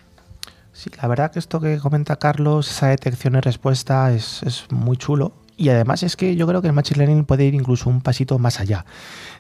[0.71, 4.95] Sí, la verdad que esto que comenta Carlos, esa detección y respuesta es, es muy
[4.95, 8.01] chulo y además es que yo creo que el Machine Learning puede ir incluso un
[8.01, 8.83] pasito más allá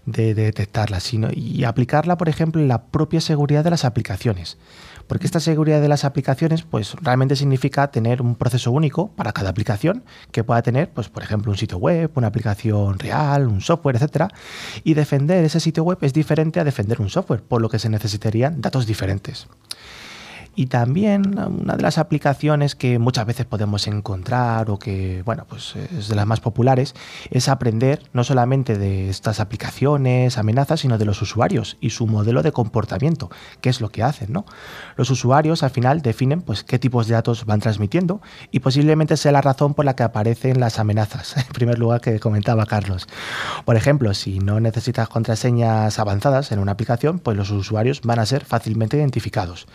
[0.05, 4.59] de, detectarla sino, y aplicarla, por ejemplo, en la propia seguridad de las aplicaciones.
[5.07, 9.49] Porque esta seguridad de las aplicaciones, pues realmente significa tener un proceso único para cada
[9.49, 13.95] aplicación que pueda tener, pues, por ejemplo, un sitio web, una aplicación real, un software,
[13.95, 14.27] etcétera.
[14.83, 17.89] Y defender ese sitio web es diferente a defender un software, por lo que se
[17.89, 19.47] necesitarían datos diferentes.
[20.53, 25.75] Y también una de las aplicaciones que muchas veces podemos encontrar o que, bueno, pues
[25.75, 26.93] es de las más populares,
[27.29, 32.43] es aprender no solamente de estas aplicaciones, amenazas, sino de los usuarios y su modelo
[32.43, 33.29] de comportamiento,
[33.61, 34.45] qué es lo que hacen, ¿no?
[34.97, 39.31] Los usuarios al final definen pues qué tipos de datos van transmitiendo y posiblemente sea
[39.31, 43.07] la razón por la que aparecen las amenazas, en primer lugar que comentaba Carlos.
[43.63, 48.25] Por ejemplo, si no necesitas contraseñas avanzadas en una aplicación, pues los usuarios van a
[48.25, 49.67] ser fácilmente identificados.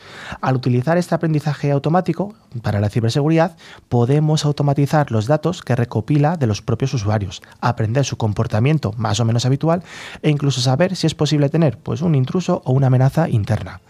[0.66, 3.56] Utilizar este aprendizaje automático para la ciberseguridad,
[3.88, 9.24] podemos automatizar los datos que recopila de los propios usuarios, aprender su comportamiento más o
[9.24, 9.84] menos habitual
[10.22, 13.80] e incluso saber si es posible tener pues, un intruso o una amenaza interna.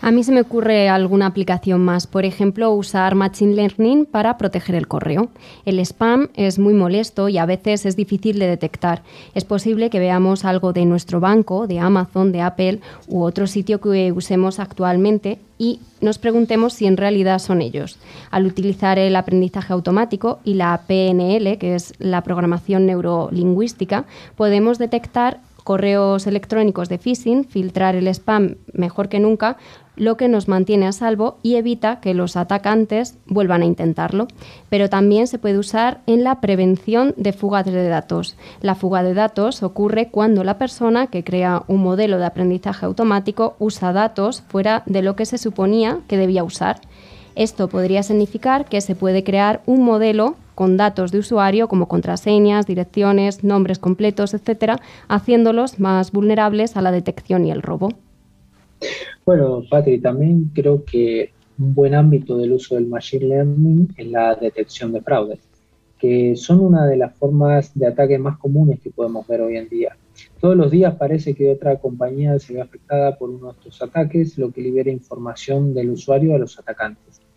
[0.00, 4.76] A mí se me ocurre alguna aplicación más, por ejemplo, usar Machine Learning para proteger
[4.76, 5.28] el correo.
[5.64, 9.02] El spam es muy molesto y a veces es difícil de detectar.
[9.34, 13.80] Es posible que veamos algo de nuestro banco, de Amazon, de Apple u otro sitio
[13.80, 17.98] que usemos actualmente y nos preguntemos si en realidad son ellos.
[18.30, 24.04] Al utilizar el aprendizaje automático y la PNL, que es la programación neurolingüística,
[24.36, 29.58] podemos detectar correos electrónicos de phishing, filtrar el spam mejor que nunca,
[29.96, 34.28] lo que nos mantiene a salvo y evita que los atacantes vuelvan a intentarlo.
[34.70, 38.38] Pero también se puede usar en la prevención de fugas de datos.
[38.62, 43.54] La fuga de datos ocurre cuando la persona que crea un modelo de aprendizaje automático
[43.58, 46.80] usa datos fuera de lo que se suponía que debía usar.
[47.38, 52.66] Esto podría significar que se puede crear un modelo con datos de usuario como contraseñas,
[52.66, 57.90] direcciones, nombres completos, etcétera, haciéndolos más vulnerables a la detección y el robo.
[59.24, 64.34] Bueno, Patri, también creo que un buen ámbito del uso del Machine Learning es la
[64.34, 65.38] detección de fraudes,
[65.96, 69.68] que son una de las formas de ataque más comunes que podemos ver hoy en
[69.68, 69.96] día.
[70.40, 74.36] Todos los días parece que otra compañía se ve afectada por uno de estos ataques,
[74.38, 77.27] lo que libera información del usuario a los atacantes.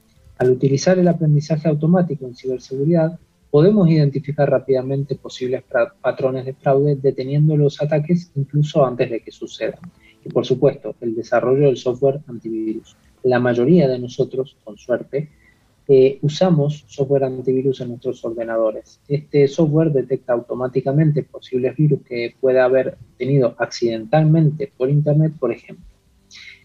[0.41, 3.19] Al utilizar el aprendizaje automático en ciberseguridad,
[3.51, 5.63] podemos identificar rápidamente posibles
[6.01, 9.79] patrones de fraude deteniendo los ataques incluso antes de que sucedan.
[10.25, 12.97] Y por supuesto, el desarrollo del software antivirus.
[13.21, 15.29] La mayoría de nosotros, con suerte,
[15.87, 18.99] eh, usamos software antivirus en nuestros ordenadores.
[19.07, 25.85] Este software detecta automáticamente posibles virus que pueda haber tenido accidentalmente por Internet, por ejemplo.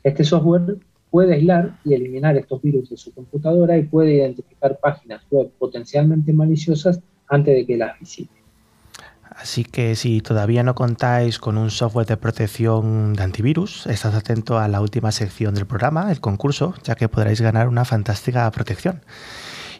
[0.02, 0.78] Este software
[1.16, 6.30] puede aislar y eliminar estos virus de su computadora y puede identificar páginas web potencialmente
[6.34, 8.34] maliciosas antes de que las visite.
[9.30, 14.58] Así que si todavía no contáis con un software de protección de antivirus, estad atento
[14.58, 19.00] a la última sección del programa, el concurso, ya que podréis ganar una fantástica protección.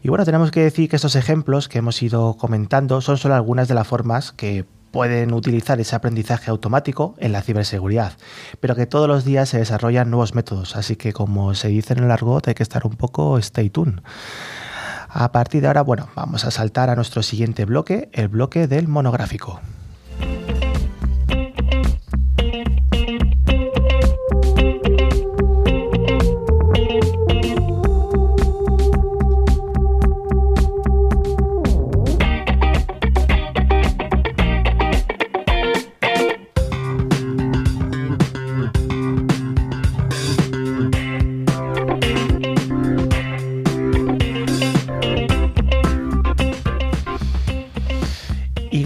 [0.02, 3.68] Y bueno, tenemos que decir que estos ejemplos que hemos ido comentando son solo algunas
[3.68, 8.12] de las formas que pueden utilizar ese aprendizaje automático en la ciberseguridad,
[8.60, 12.04] pero que todos los días se desarrollan nuevos métodos, así que como se dice en
[12.04, 14.00] el argot hay que estar un poco stay tuned.
[15.08, 18.88] A partir de ahora, bueno, vamos a saltar a nuestro siguiente bloque, el bloque del
[18.88, 19.60] monográfico.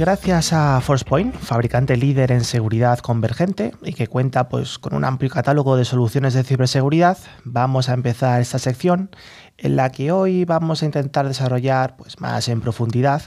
[0.00, 5.30] Gracias a ForcePoint, fabricante líder en seguridad convergente y que cuenta pues, con un amplio
[5.30, 9.10] catálogo de soluciones de ciberseguridad, vamos a empezar esta sección
[9.58, 13.24] en la que hoy vamos a intentar desarrollar pues, más en profundidad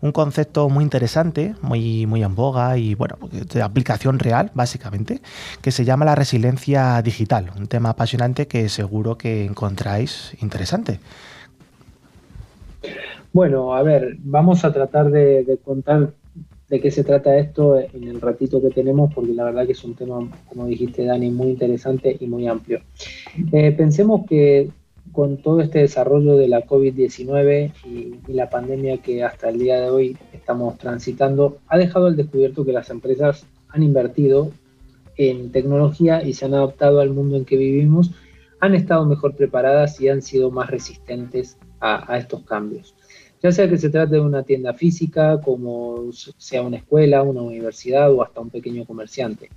[0.00, 5.22] un concepto muy interesante, muy, muy en boga y bueno, de aplicación real, básicamente,
[5.62, 10.98] que se llama la resiliencia digital, un tema apasionante que seguro que encontráis interesante.
[13.36, 16.14] Bueno, a ver, vamos a tratar de, contar
[16.70, 19.84] de qué se trata esto en el ratito que tenemos, porque la verdad que es
[19.84, 22.80] un tema, como dijiste Dani, muy interesante y muy amplio.
[23.52, 24.70] Eh, pensemos que
[25.12, 29.82] con todo este desarrollo de la COVID-19 y, y, la pandemia que hasta el día
[29.82, 34.50] de hoy estamos transitando, ha dejado al descubierto que las empresas han invertido
[35.18, 38.12] en tecnología y se han adaptado al mundo en que vivimos,
[38.60, 42.94] han estado mejor preparadas y han sido más resistentes a estos cambios
[43.46, 48.12] ya sea que se trate de una tienda física, como sea una escuela, una universidad
[48.12, 49.50] o hasta un pequeño comerciante.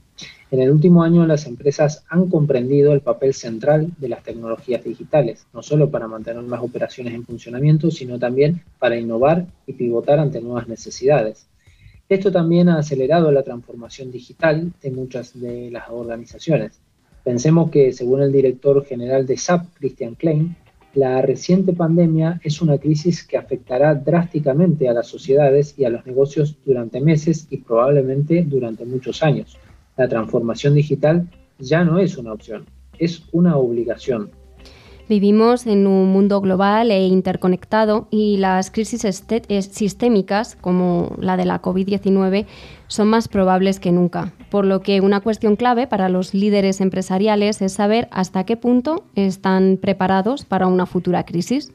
[0.51, 5.47] En el último año las empresas han comprendido el papel central de las tecnologías digitales,
[5.53, 10.39] no solo para mantener las operaciones en funcionamiento, sino también para innovar y pivotar ante
[10.39, 11.47] nuevas necesidades.
[12.07, 16.79] Esto también ha acelerado la transformación digital de muchas de las organizaciones.
[17.23, 20.55] Pensemos que, según el director general de SAP, Christian Klein,
[20.95, 26.05] la reciente pandemia es una crisis que afectará drásticamente a las sociedades y a los
[26.05, 29.57] negocios durante meses y probablemente durante muchos años.
[29.97, 32.65] La transformación digital ya no es una opción,
[32.97, 34.31] es una obligación.
[35.09, 41.45] Vivimos en un mundo global e interconectado y las crisis eh, sistémicas, como la de
[41.45, 42.45] la COVID-19,
[42.85, 47.59] son más probables que nunca, por lo que una cuestión clave para los líderes empresariales
[47.63, 51.71] es saber hasta qué punto están preparados para una futura crisis.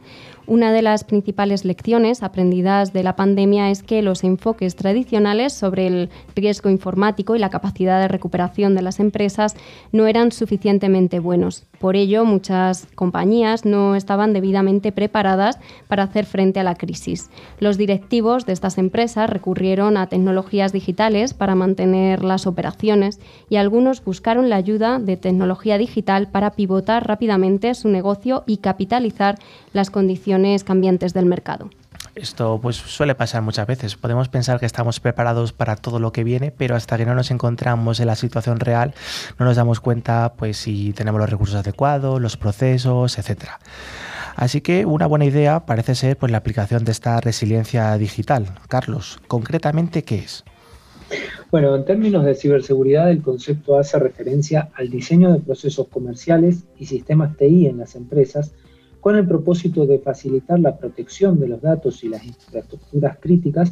[0.47, 5.89] Una de las principales lecciones aprendidas de la pandemia es que los enfoques tradicionales sobre
[5.89, 9.57] el riesgo informático y la capacidad de recuperación de las empresas
[9.91, 11.65] no eran suficientemente buenos.
[11.85, 17.29] Por ello, muchas compañías no estaban debidamente preparadas para hacer frente a la crisis.
[17.61, 23.21] Los directivos de estas empresas recurrieron a tecnologías digitales para mantener las operaciones
[23.51, 29.39] y algunos buscaron la ayuda de tecnología digital para pivotar rápidamente su negocio y capitalizar
[29.75, 31.69] las condiciones cambiantes del mercado.
[32.15, 33.97] Esto pues suele pasar muchas veces.
[33.97, 37.31] Podemos pensar que estamos preparados para todo lo que viene, pero hasta que no nos
[37.31, 38.95] encontramos en la situación real,
[39.39, 43.59] no nos damos cuenta pues si tenemos los recursos adecuados, los procesos, etcétera.
[44.37, 48.47] Así que una buena idea parece ser pues, la aplicación de esta resiliencia digital.
[48.69, 50.45] Carlos, concretamente, ¿qué es?
[51.51, 56.87] Bueno, en términos de ciberseguridad, el concepto hace referencia al diseño de procesos comerciales y
[56.87, 58.53] sistemas TI en las empresas
[59.05, 63.71] con el propósito de facilitar la protección de los datos y las infraestructuras críticas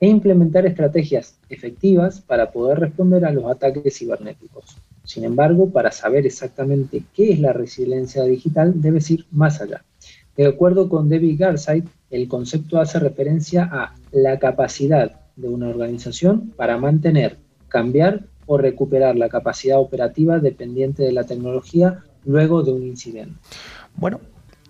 [0.00, 4.78] e implementar estrategias efectivas para poder responder a los ataques cibernéticos.
[5.04, 9.84] Sin embargo, para saber exactamente qué es la resiliencia digital, debes ir más allá.
[10.34, 16.54] De acuerdo con David Garside, el concepto hace referencia a la capacidad de una organización
[16.56, 17.36] para mantener,
[17.68, 23.34] cambiar o recuperar la capacidad operativa dependiente de la tecnología luego de un incidente.
[23.96, 24.20] Bueno,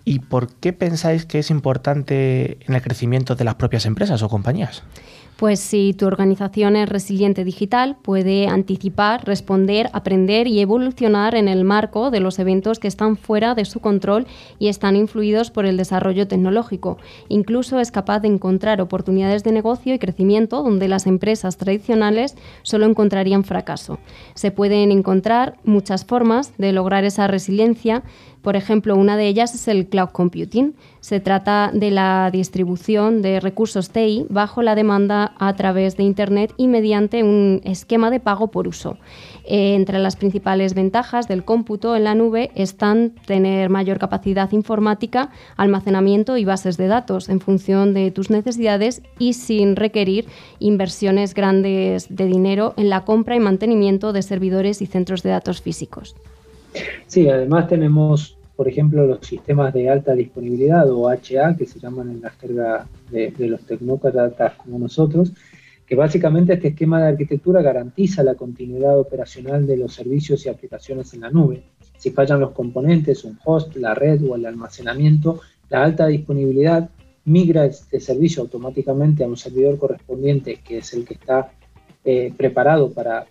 [0.03, 4.29] ¿Y por qué pensáis que es importante en el crecimiento de las propias empresas o
[4.29, 4.83] compañías?
[5.41, 11.63] Pues si tu organización es resiliente digital, puede anticipar, responder, aprender y evolucionar en el
[11.63, 14.27] marco de los eventos que están fuera de su control
[14.59, 16.99] y están influidos por el desarrollo tecnológico.
[17.27, 22.85] Incluso es capaz de encontrar oportunidades de negocio y crecimiento donde las empresas tradicionales solo
[22.85, 23.97] encontrarían fracaso.
[24.35, 28.03] Se pueden encontrar muchas formas de lograr esa resiliencia
[28.41, 30.73] por ejemplo, una de ellas es el cloud computing.
[30.99, 36.51] Se trata de la distribución de recursos TI bajo la demanda a través de Internet
[36.57, 38.97] y mediante un esquema de pago por uso.
[39.45, 45.29] Eh, entre las principales ventajas del cómputo en la nube están tener mayor capacidad informática,
[45.55, 50.25] almacenamiento y bases de datos en función de tus necesidades y sin requerir
[50.57, 55.61] inversiones grandes de dinero en la compra y mantenimiento de servidores y centros de datos
[55.61, 56.15] físicos.
[57.07, 62.09] Sí, además tenemos, por ejemplo, los sistemas de alta disponibilidad o HA, que se llaman
[62.09, 65.33] en la jerga de, los tecnócratas como nosotros,
[65.85, 71.13] que básicamente este esquema de arquitectura garantiza la continuidad operacional de los servicios y aplicaciones
[71.13, 71.63] en la nube.
[71.97, 76.89] Si fallan los componentes, un host, la red o el almacenamiento, la alta disponibilidad
[77.25, 81.51] migra este servicio automáticamente a un servidor correspondiente, que es el que está
[82.03, 83.27] eh, preparado para,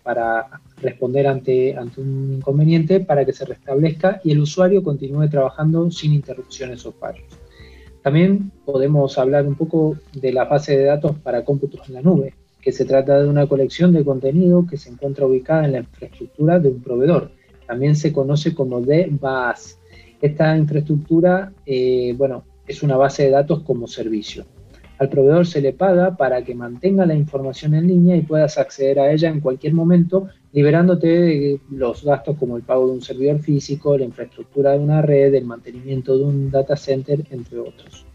[0.81, 6.13] responder ante, ante un inconveniente para que se restablezca y el usuario continúe trabajando sin
[6.13, 7.25] interrupciones o fallos.
[8.01, 12.33] También podemos hablar un poco de la base de datos para cómputos en la nube,
[12.61, 16.59] que se trata de una colección de contenido que se encuentra ubicada en la infraestructura
[16.59, 17.31] de un proveedor.
[17.67, 19.77] También se conoce como DBAS.
[20.21, 24.45] Esta infraestructura, eh, bueno, es una base de datos como servicio.
[25.01, 28.99] Al proveedor se le paga para que mantenga la información en línea y puedas acceder
[28.99, 33.39] a ella en cualquier momento, liberándote de los gastos como el pago de un servidor
[33.39, 38.05] físico, la infraestructura de una red, el mantenimiento de un data center, entre otros.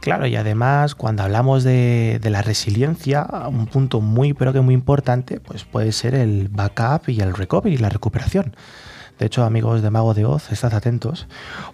[0.00, 5.40] Claro, y además cuando hablamos de, la resiliencia, un punto muy pero que muy importante,
[5.40, 8.54] pues puede ser el backup y el recovery, la recuperación.
[9.22, 11.28] De hecho, amigos de Mago de Oz, estad atentos,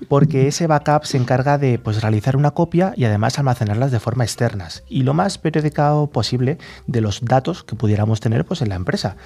[0.07, 4.25] porque ese backup se encarga de pues, realizar una copia y además almacenarlas de forma
[4.25, 8.75] externas y lo más periódico posible de los datos que pudiéramos tener pues, en la
[8.75, 9.17] empresa.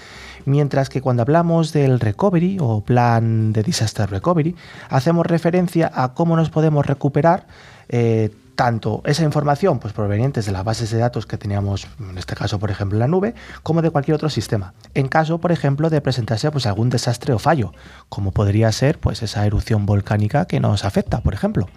[0.44, 4.54] Mientras que cuando hablamos del recovery o plan de disaster recovery,
[4.88, 7.48] hacemos referencia a cómo nos podemos recuperar
[7.88, 12.34] eh, tanto esa información pues, provenientes de las bases de datos que teníamos, en este
[12.34, 14.74] caso, por ejemplo, en la nube, como de cualquier otro sistema.
[14.94, 17.72] En caso, por ejemplo, de presentarse pues, algún desastre o fallo,
[18.08, 21.68] como podría ser pues, esa erupción volcánica que nos afecta, por ejemplo.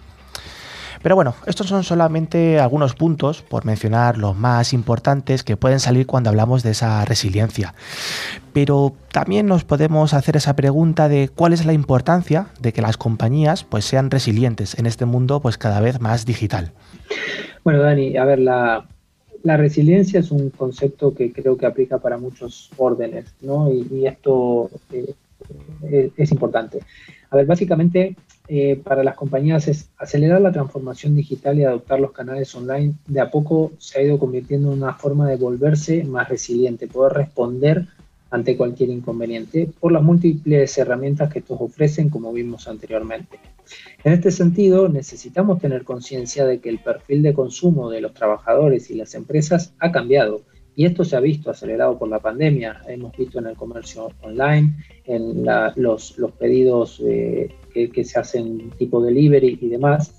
[1.06, 6.04] Pero bueno, estos son solamente algunos puntos, por mencionar los más importantes que pueden salir
[6.04, 7.74] cuando hablamos de esa resiliencia.
[8.52, 12.96] Pero también nos podemos hacer esa pregunta de cuál es la importancia de que las
[12.96, 16.72] compañías pues, sean resilientes en este mundo pues, cada vez más digital.
[17.62, 18.84] Bueno, Dani, a ver, la,
[19.44, 23.72] resiliencia es un concepto que creo que aplica para muchos órdenes, ¿no?
[23.72, 26.80] Y, esto eh, es importante.
[27.30, 28.16] A ver, básicamente
[28.48, 32.94] eh, para las compañías es acelerar la transformación digital y adoptar los canales online.
[33.06, 37.14] De a poco se ha ido convirtiendo en una forma de volverse más resiliente, poder
[37.14, 37.86] responder
[38.30, 43.38] ante cualquier inconveniente por las múltiples herramientas que estos ofrecen, como vimos anteriormente.
[44.04, 48.90] En este sentido, necesitamos tener conciencia de que el perfil de consumo de los trabajadores
[48.90, 50.42] y las empresas ha cambiado
[50.76, 52.82] y esto se ha visto acelerado por la pandemia.
[52.86, 54.74] Hemos visto en el comercio online,
[55.06, 55.46] en
[55.76, 60.14] los, pedidos eh, que, se hacen tipo delivery y demás.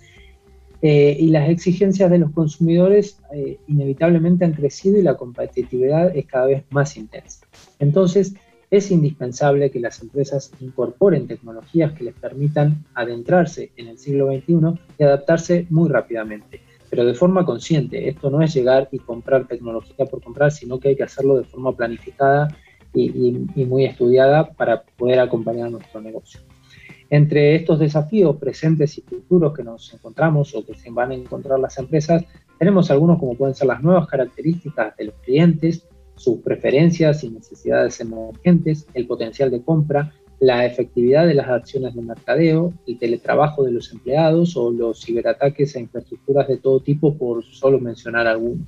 [0.82, 6.26] Eh, y las exigencias de los consumidores eh, inevitablemente han crecido y la competitividad es
[6.26, 7.46] cada vez más intensa.
[7.78, 8.34] Entonces,
[8.72, 14.80] es indispensable que las empresas incorporen tecnologías que les permitan adentrarse en el siglo XXI
[14.98, 18.10] y adaptarse muy rápidamente pero de forma consciente.
[18.10, 21.44] Esto no es llegar y comprar tecnología por comprar, sino que hay que hacerlo de
[21.44, 22.48] forma planificada
[22.94, 23.32] y,
[23.66, 26.40] muy estudiada para poder acompañar nuestro negocio.
[27.10, 31.60] Entre estos desafíos presentes y futuros que nos encontramos o que se van a encontrar
[31.60, 32.26] las empresas,
[32.60, 38.00] tenemos algunos como pueden ser las nuevas características de los clientes, sus preferencias y necesidades
[38.02, 43.72] emergentes, el potencial de compra, la efectividad de las acciones de mercadeo, el teletrabajo de
[43.72, 48.68] los empleados o los ciberataques a infraestructuras de todo tipo, por solo mencionar algunos.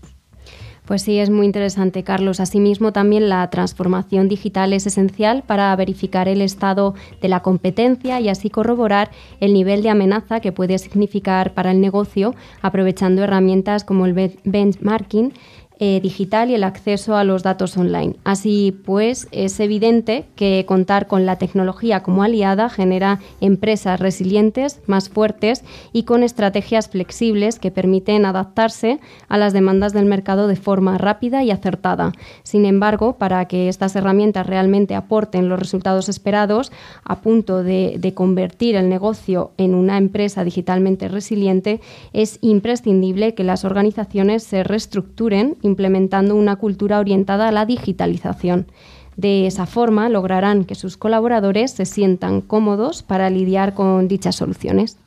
[0.89, 2.39] Pues sí, es muy interesante, Carlos.
[2.39, 8.28] Asimismo, también la transformación digital es esencial para verificar el estado de la competencia y
[8.28, 14.07] así corroborar el nivel de amenaza que puede significar para el negocio, aprovechando herramientas como
[14.07, 15.34] el benchmarking
[15.82, 18.17] eh, digital y el acceso a los datos online.
[18.25, 25.07] Así pues, es evidente que contar con la tecnología como aliada genera empresas resilientes, más
[25.07, 25.63] fuertes
[25.93, 28.99] y con estrategias flexibles que permiten adaptarse
[29.30, 32.11] a las demandas del mercado de forma rápida y acertada.
[32.43, 36.73] Sin embargo, para que estas herramientas realmente aporten los resultados esperados,
[37.05, 41.80] a punto de, de convertir el negocio en una empresa digitalmente resiliente,
[42.11, 48.67] es imprescindible que las organizaciones se reestructuren implementando una cultura orientada a la digitalización.
[49.15, 54.97] De esa forma lograrán que sus colaboradores se sientan cómodos para lidiar con dichas soluciones.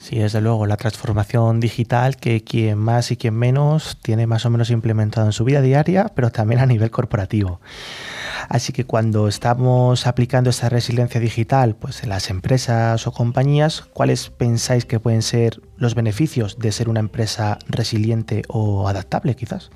[0.00, 4.50] Sí, desde luego, la transformación digital que quien más y quien menos tiene más o
[4.50, 7.60] menos implementado en su vida diaria, pero también a nivel corporativo.
[8.48, 14.30] Así que cuando estamos aplicando esa resiliencia digital pues en las empresas o compañías, ¿cuáles
[14.30, 19.70] pensáis que pueden ser los beneficios de ser una empresa resiliente o adaptable quizás?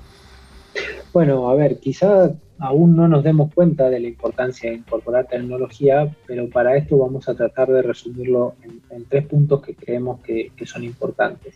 [1.13, 6.13] Bueno, a ver, quizá aún no nos demos cuenta de la importancia de incorporar tecnología,
[6.25, 8.55] pero para esto vamos a tratar de resumirlo
[8.89, 11.55] en, tres puntos que creemos que, son importantes.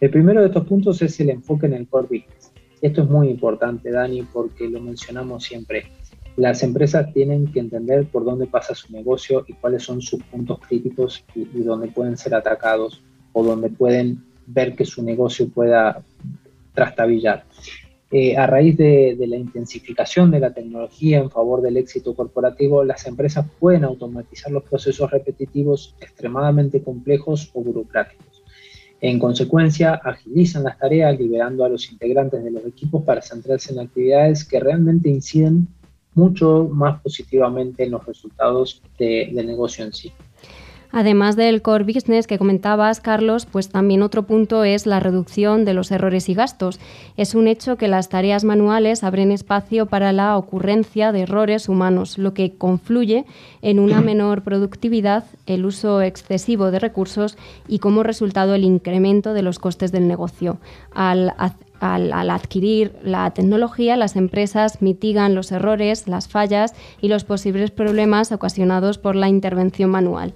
[0.00, 2.52] El primero de estos puntos es el enfoque en el core business.
[2.80, 5.84] Esto es muy importante, Dani, porque lo mencionamos siempre.
[6.36, 10.58] Las empresas tienen que entender por dónde pasa su negocio y cuáles son sus puntos
[10.60, 13.02] críticos y, y dónde pueden ser atacados
[13.32, 16.02] o donde pueden ver que su negocio pueda
[16.74, 17.44] trastabillar.
[18.14, 23.06] Eh, a raíz de, la intensificación de la tecnología en favor del éxito corporativo, las
[23.06, 28.42] empresas pueden automatizar los procesos repetitivos extremadamente complejos o burocráticos.
[29.00, 33.80] En consecuencia, agilizan las tareas, liberando a los integrantes de los equipos para centrarse en
[33.80, 35.66] actividades que realmente inciden
[36.14, 40.12] mucho más positivamente en los resultados del negocio en sí.
[40.92, 45.72] Además del core business que comentabas, Carlos, pues también otro punto es la reducción de
[45.72, 46.78] los errores y gastos.
[47.16, 52.18] Es un hecho que las tareas manuales abren espacio para la ocurrencia de errores humanos,
[52.18, 53.24] lo que confluye
[53.62, 59.42] en una menor productividad, el uso excesivo de recursos y como resultado el incremento de
[59.42, 60.58] los costes del negocio.
[60.92, 61.32] Al,
[61.80, 68.30] al, adquirir la tecnología, las empresas mitigan los errores, las fallas y los posibles problemas
[68.30, 70.34] ocasionados por la intervención manual.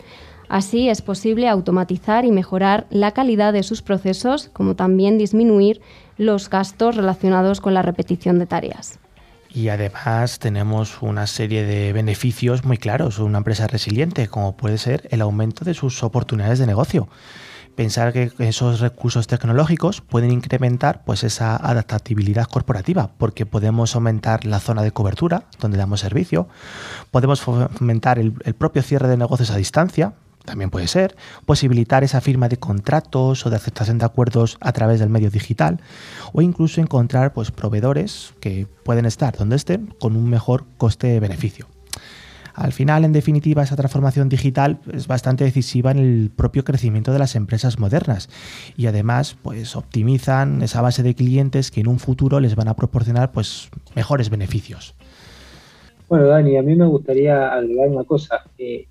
[0.49, 5.81] Así es posible automatizar y mejorar la calidad de sus procesos, como también disminuir
[6.17, 8.99] los gastos relacionados con la repetición de tareas.
[9.51, 15.09] Y además tenemos una serie de beneficios muy claros, una empresa resiliente, como puede ser
[15.11, 17.09] el aumento de sus oportunidades de negocio.
[17.75, 24.61] Pensar que esos recursos tecnológicos pueden incrementar pues esa adaptabilidad corporativa, porque podemos aumentar la
[24.61, 26.49] zona de cobertura donde damos servicio,
[27.11, 30.15] podemos fomentar el propio cierre de negocios a distancia,
[30.47, 35.01] también puede ser, posibilitar esa firma de contratos o de aceptación de acuerdos a través
[35.01, 35.81] del medio digital
[36.33, 41.67] o incluso encontrar pues, proveedores que pueden estar donde estén con un mejor coste-beneficio.
[42.55, 47.19] Al final, en definitiva, esa transformación digital es bastante decisiva en el propio crecimiento de
[47.19, 48.31] las empresas modernas
[48.79, 52.75] y además pues, optimizan esa base de clientes que en un futuro les van a
[52.75, 54.95] proporcionar pues, mejores beneficios.
[56.09, 58.45] Bueno, Dani, a mí me gustaría agregar una cosa.
[58.57, 58.87] Eh,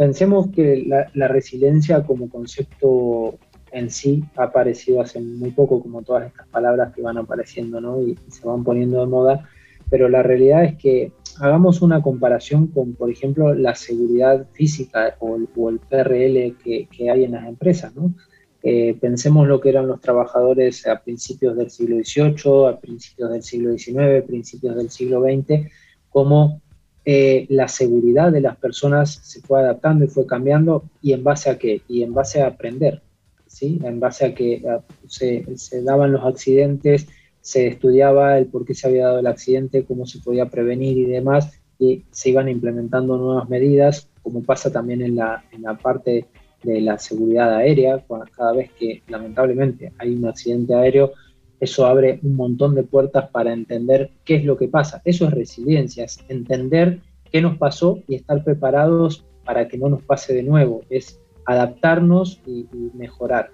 [0.00, 3.38] Pensemos que la, resiliencia como concepto
[3.70, 8.00] en sí ha aparecido hace muy poco, como todas estas palabras que van apareciendo ¿no?
[8.00, 9.46] y, se van poniendo de moda,
[9.90, 15.36] pero la realidad es que hagamos una comparación con, por ejemplo, la seguridad física o
[15.36, 17.94] el, PRL que, hay en las empresas.
[17.94, 18.14] ¿no?
[18.62, 23.42] Eh, pensemos lo que eran los trabajadores a principios del siglo XVIII, a principios del
[23.42, 25.70] siglo XIX, principios del siglo XX,
[26.08, 26.62] como
[27.04, 31.50] eh, la seguridad de las personas se fue adaptando y fue cambiando y en base
[31.50, 31.82] a qué?
[31.88, 33.02] Y en base a aprender,
[33.46, 33.80] ¿sí?
[33.84, 34.62] En base a que
[35.06, 37.06] se, daban los accidentes,
[37.40, 41.06] se estudiaba el por qué se había dado el accidente, cómo se podía prevenir y
[41.06, 46.26] demás, y se iban implementando nuevas medidas, como pasa también en la, en la parte
[46.62, 48.04] de la seguridad aérea,
[48.36, 51.12] cada vez que lamentablemente hay un accidente aéreo,
[51.60, 55.02] eso abre un montón de puertas para entender qué es lo que pasa.
[55.04, 57.00] Eso es resiliencia, es entender
[57.30, 62.40] qué nos pasó y estar preparados para que no nos pase de nuevo, es adaptarnos
[62.46, 63.50] y, mejorar.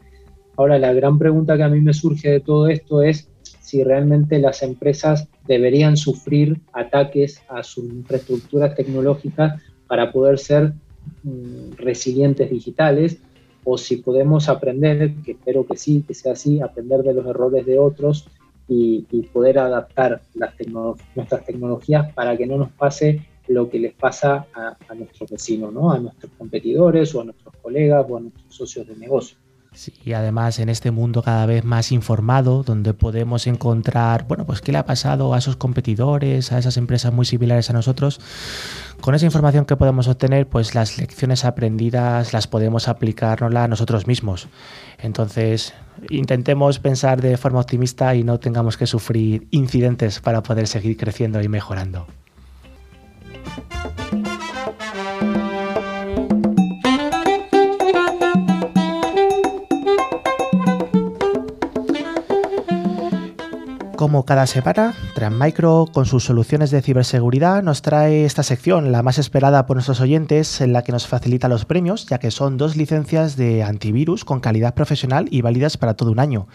[0.57, 4.39] Ahora, la gran pregunta que a mí me surge de todo esto es si realmente
[4.39, 10.73] las empresas deberían sufrir ataques a sus infraestructuras tecnológicas para poder ser
[11.23, 13.19] mm, resilientes digitales
[13.69, 17.67] o si podemos aprender, que espero que sí, que sea así, aprender de los errores
[17.67, 18.29] de otros
[18.69, 19.03] y,
[19.33, 20.55] poder adaptar las
[21.17, 25.91] nuestras tecnologías para que no nos pase lo que les pasa a, nuestros vecinos, ¿no?
[25.91, 29.37] a nuestros competidores o a nuestros colegas o a nuestros socios de negocio.
[29.75, 34.63] Sí, y además en este mundo cada vez más informado, donde podemos encontrar, bueno, pues
[34.63, 38.21] qué le ha pasado a esos competidores, a esas empresas muy similares a nosotros,
[39.01, 44.07] con esa información que podemos obtener, pues las lecciones aprendidas las podemos aplicárnosla a nosotros
[44.07, 44.49] mismos.
[44.99, 45.75] Entonces,
[46.11, 51.41] intentemos pensar de forma optimista y no tengamos que sufrir incidentes para poder seguir creciendo
[51.43, 52.07] y mejorando.
[63.97, 69.17] Como cada semana, Transmicro, con sus soluciones de ciberseguridad, nos trae esta sección, la más
[69.17, 72.77] esperada por nuestros oyentes, en la que nos facilita los premios, ya que son dos
[72.77, 76.47] licencias de antivirus con calidad profesional y válidas para todo un año.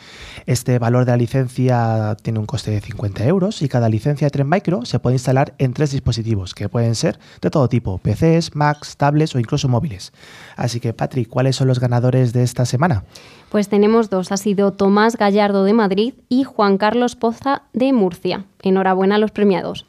[0.45, 4.31] Este valor de la licencia tiene un coste de 50 euros y cada licencia de
[4.31, 8.97] Transmicro se puede instalar en tres dispositivos, que pueden ser de todo tipo, PCs, Macs,
[8.97, 10.13] tablets o incluso móviles.
[10.57, 13.03] Así que, Patrick, ¿cuáles son los ganadores de esta semana?
[13.51, 18.45] Pues tenemos dos, ha sido Tomás Gallardo de Madrid y Juan Carlos Poza de Murcia.
[18.61, 19.85] Enhorabuena a los premiados.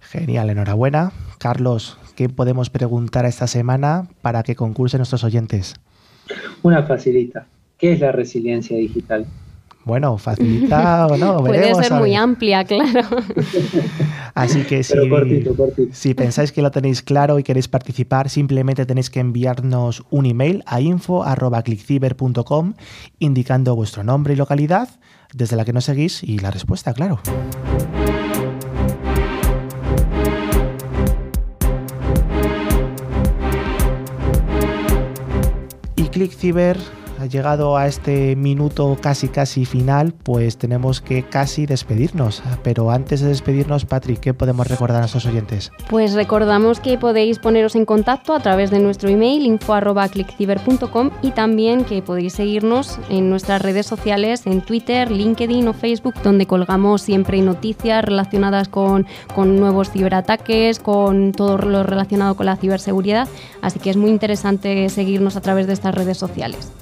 [0.00, 1.12] Genial, enhorabuena.
[1.38, 5.76] Carlos, ¿qué podemos preguntar esta semana para que concursen nuestros oyentes?
[6.64, 7.46] Una facilita.
[7.78, 9.24] ¿Qué es la resiliencia digital?
[9.84, 11.38] Bueno, facilita o no.
[11.44, 13.02] Puede ser muy amplia, claro.
[14.36, 14.94] Así que si,
[15.92, 20.62] si pensáis que lo tenéis claro y queréis participar, simplemente tenéis que enviarnos un email
[20.66, 22.74] a info.clickciber.com
[23.18, 24.90] indicando vuestro nombre y localidad
[25.32, 27.18] desde la que nos seguís y la respuesta, claro.
[35.96, 36.76] Y ClickCiber
[37.28, 42.42] llegado a este minuto casi casi final, pues tenemos que casi despedirnos.
[42.62, 45.72] Pero antes de despedirnos, Patrick, ¿qué podemos recordar a nuestros oyentes?
[45.88, 51.84] Pues recordamos que podéis poneros en contacto a través de nuestro email info.clickciber.com y también
[51.84, 57.40] que podéis seguirnos en nuestras redes sociales en Twitter, LinkedIn o Facebook, donde colgamos siempre
[57.42, 63.28] noticias relacionadas con, con nuevos ciberataques, con todo lo relacionado con la ciberseguridad.
[63.62, 66.72] Así que es muy interesante seguirnos a través de estas redes sociales.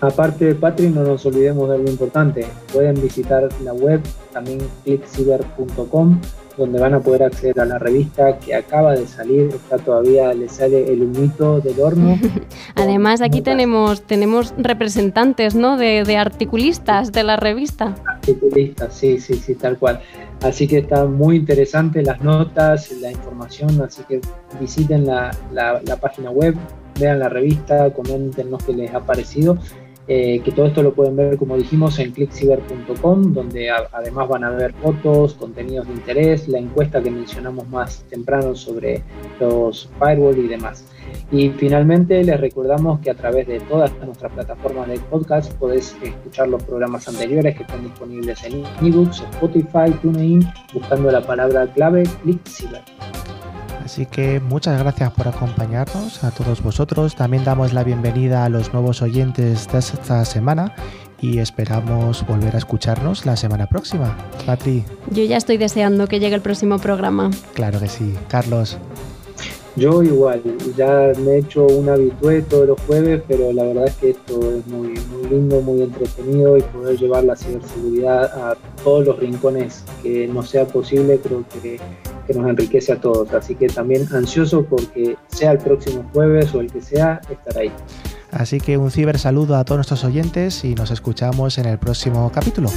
[0.00, 2.46] Aparte de Patreon, no nos olvidemos de algo importante.
[2.72, 4.00] Pueden visitar la web,
[4.32, 6.20] también clickciber.com,
[6.56, 9.48] donde van a poder acceder a la revista que acaba de salir.
[9.48, 12.16] Está todavía, le sale el humito del horno.
[12.76, 15.76] Además, aquí tenemos, tenemos representantes ¿no?
[15.76, 17.96] de, de articulistas de la revista.
[18.06, 20.00] Articulistas, sí, sí, sí, tal cual.
[20.42, 24.20] Así que está muy interesante las notas, la información, así que
[24.60, 26.54] visiten la, la, la página web,
[27.00, 29.58] vean la revista, coméntenos qué les ha parecido
[30.10, 34.50] eh, que todo esto lo pueden ver, como dijimos, en clickciber.com, donde además van a
[34.50, 39.02] ver fotos, contenidos de interés, la encuesta que mencionamos más temprano sobre
[39.38, 40.84] los firewall y demás.
[41.30, 46.48] Y finalmente les recordamos que a través de todas nuestras plataformas de podcast podés escuchar
[46.48, 50.40] los programas anteriores que están disponibles en ebooks, Spotify, TuneIn,
[50.72, 52.80] buscando la palabra clave ClickCiber.
[53.88, 57.16] Así que muchas gracias por acompañarnos a todos vosotros.
[57.16, 60.74] También damos la bienvenida a los nuevos oyentes de esta semana
[61.22, 64.14] y esperamos volver a escucharnos la semana próxima.
[64.44, 64.84] Patri.
[65.10, 67.30] Yo ya estoy deseando que llegue el próximo programa.
[67.54, 68.14] Claro que sí.
[68.28, 68.76] Carlos.
[69.74, 70.42] Yo igual,
[70.76, 74.38] ya me he hecho un habitué todos los jueves, pero la verdad es que esto
[74.54, 79.82] es muy, muy lindo, muy entretenido y poder llevar la ciberseguridad a todos los rincones
[80.02, 81.78] que no sea posible, creo que
[82.28, 83.32] que nos enriquece a todos.
[83.32, 87.72] Así que también ansioso porque sea el próximo jueves o el que sea, estar ahí.
[88.30, 92.30] Así que un ciber saludo a todos nuestros oyentes y nos escuchamos en el próximo
[92.32, 92.68] capítulo.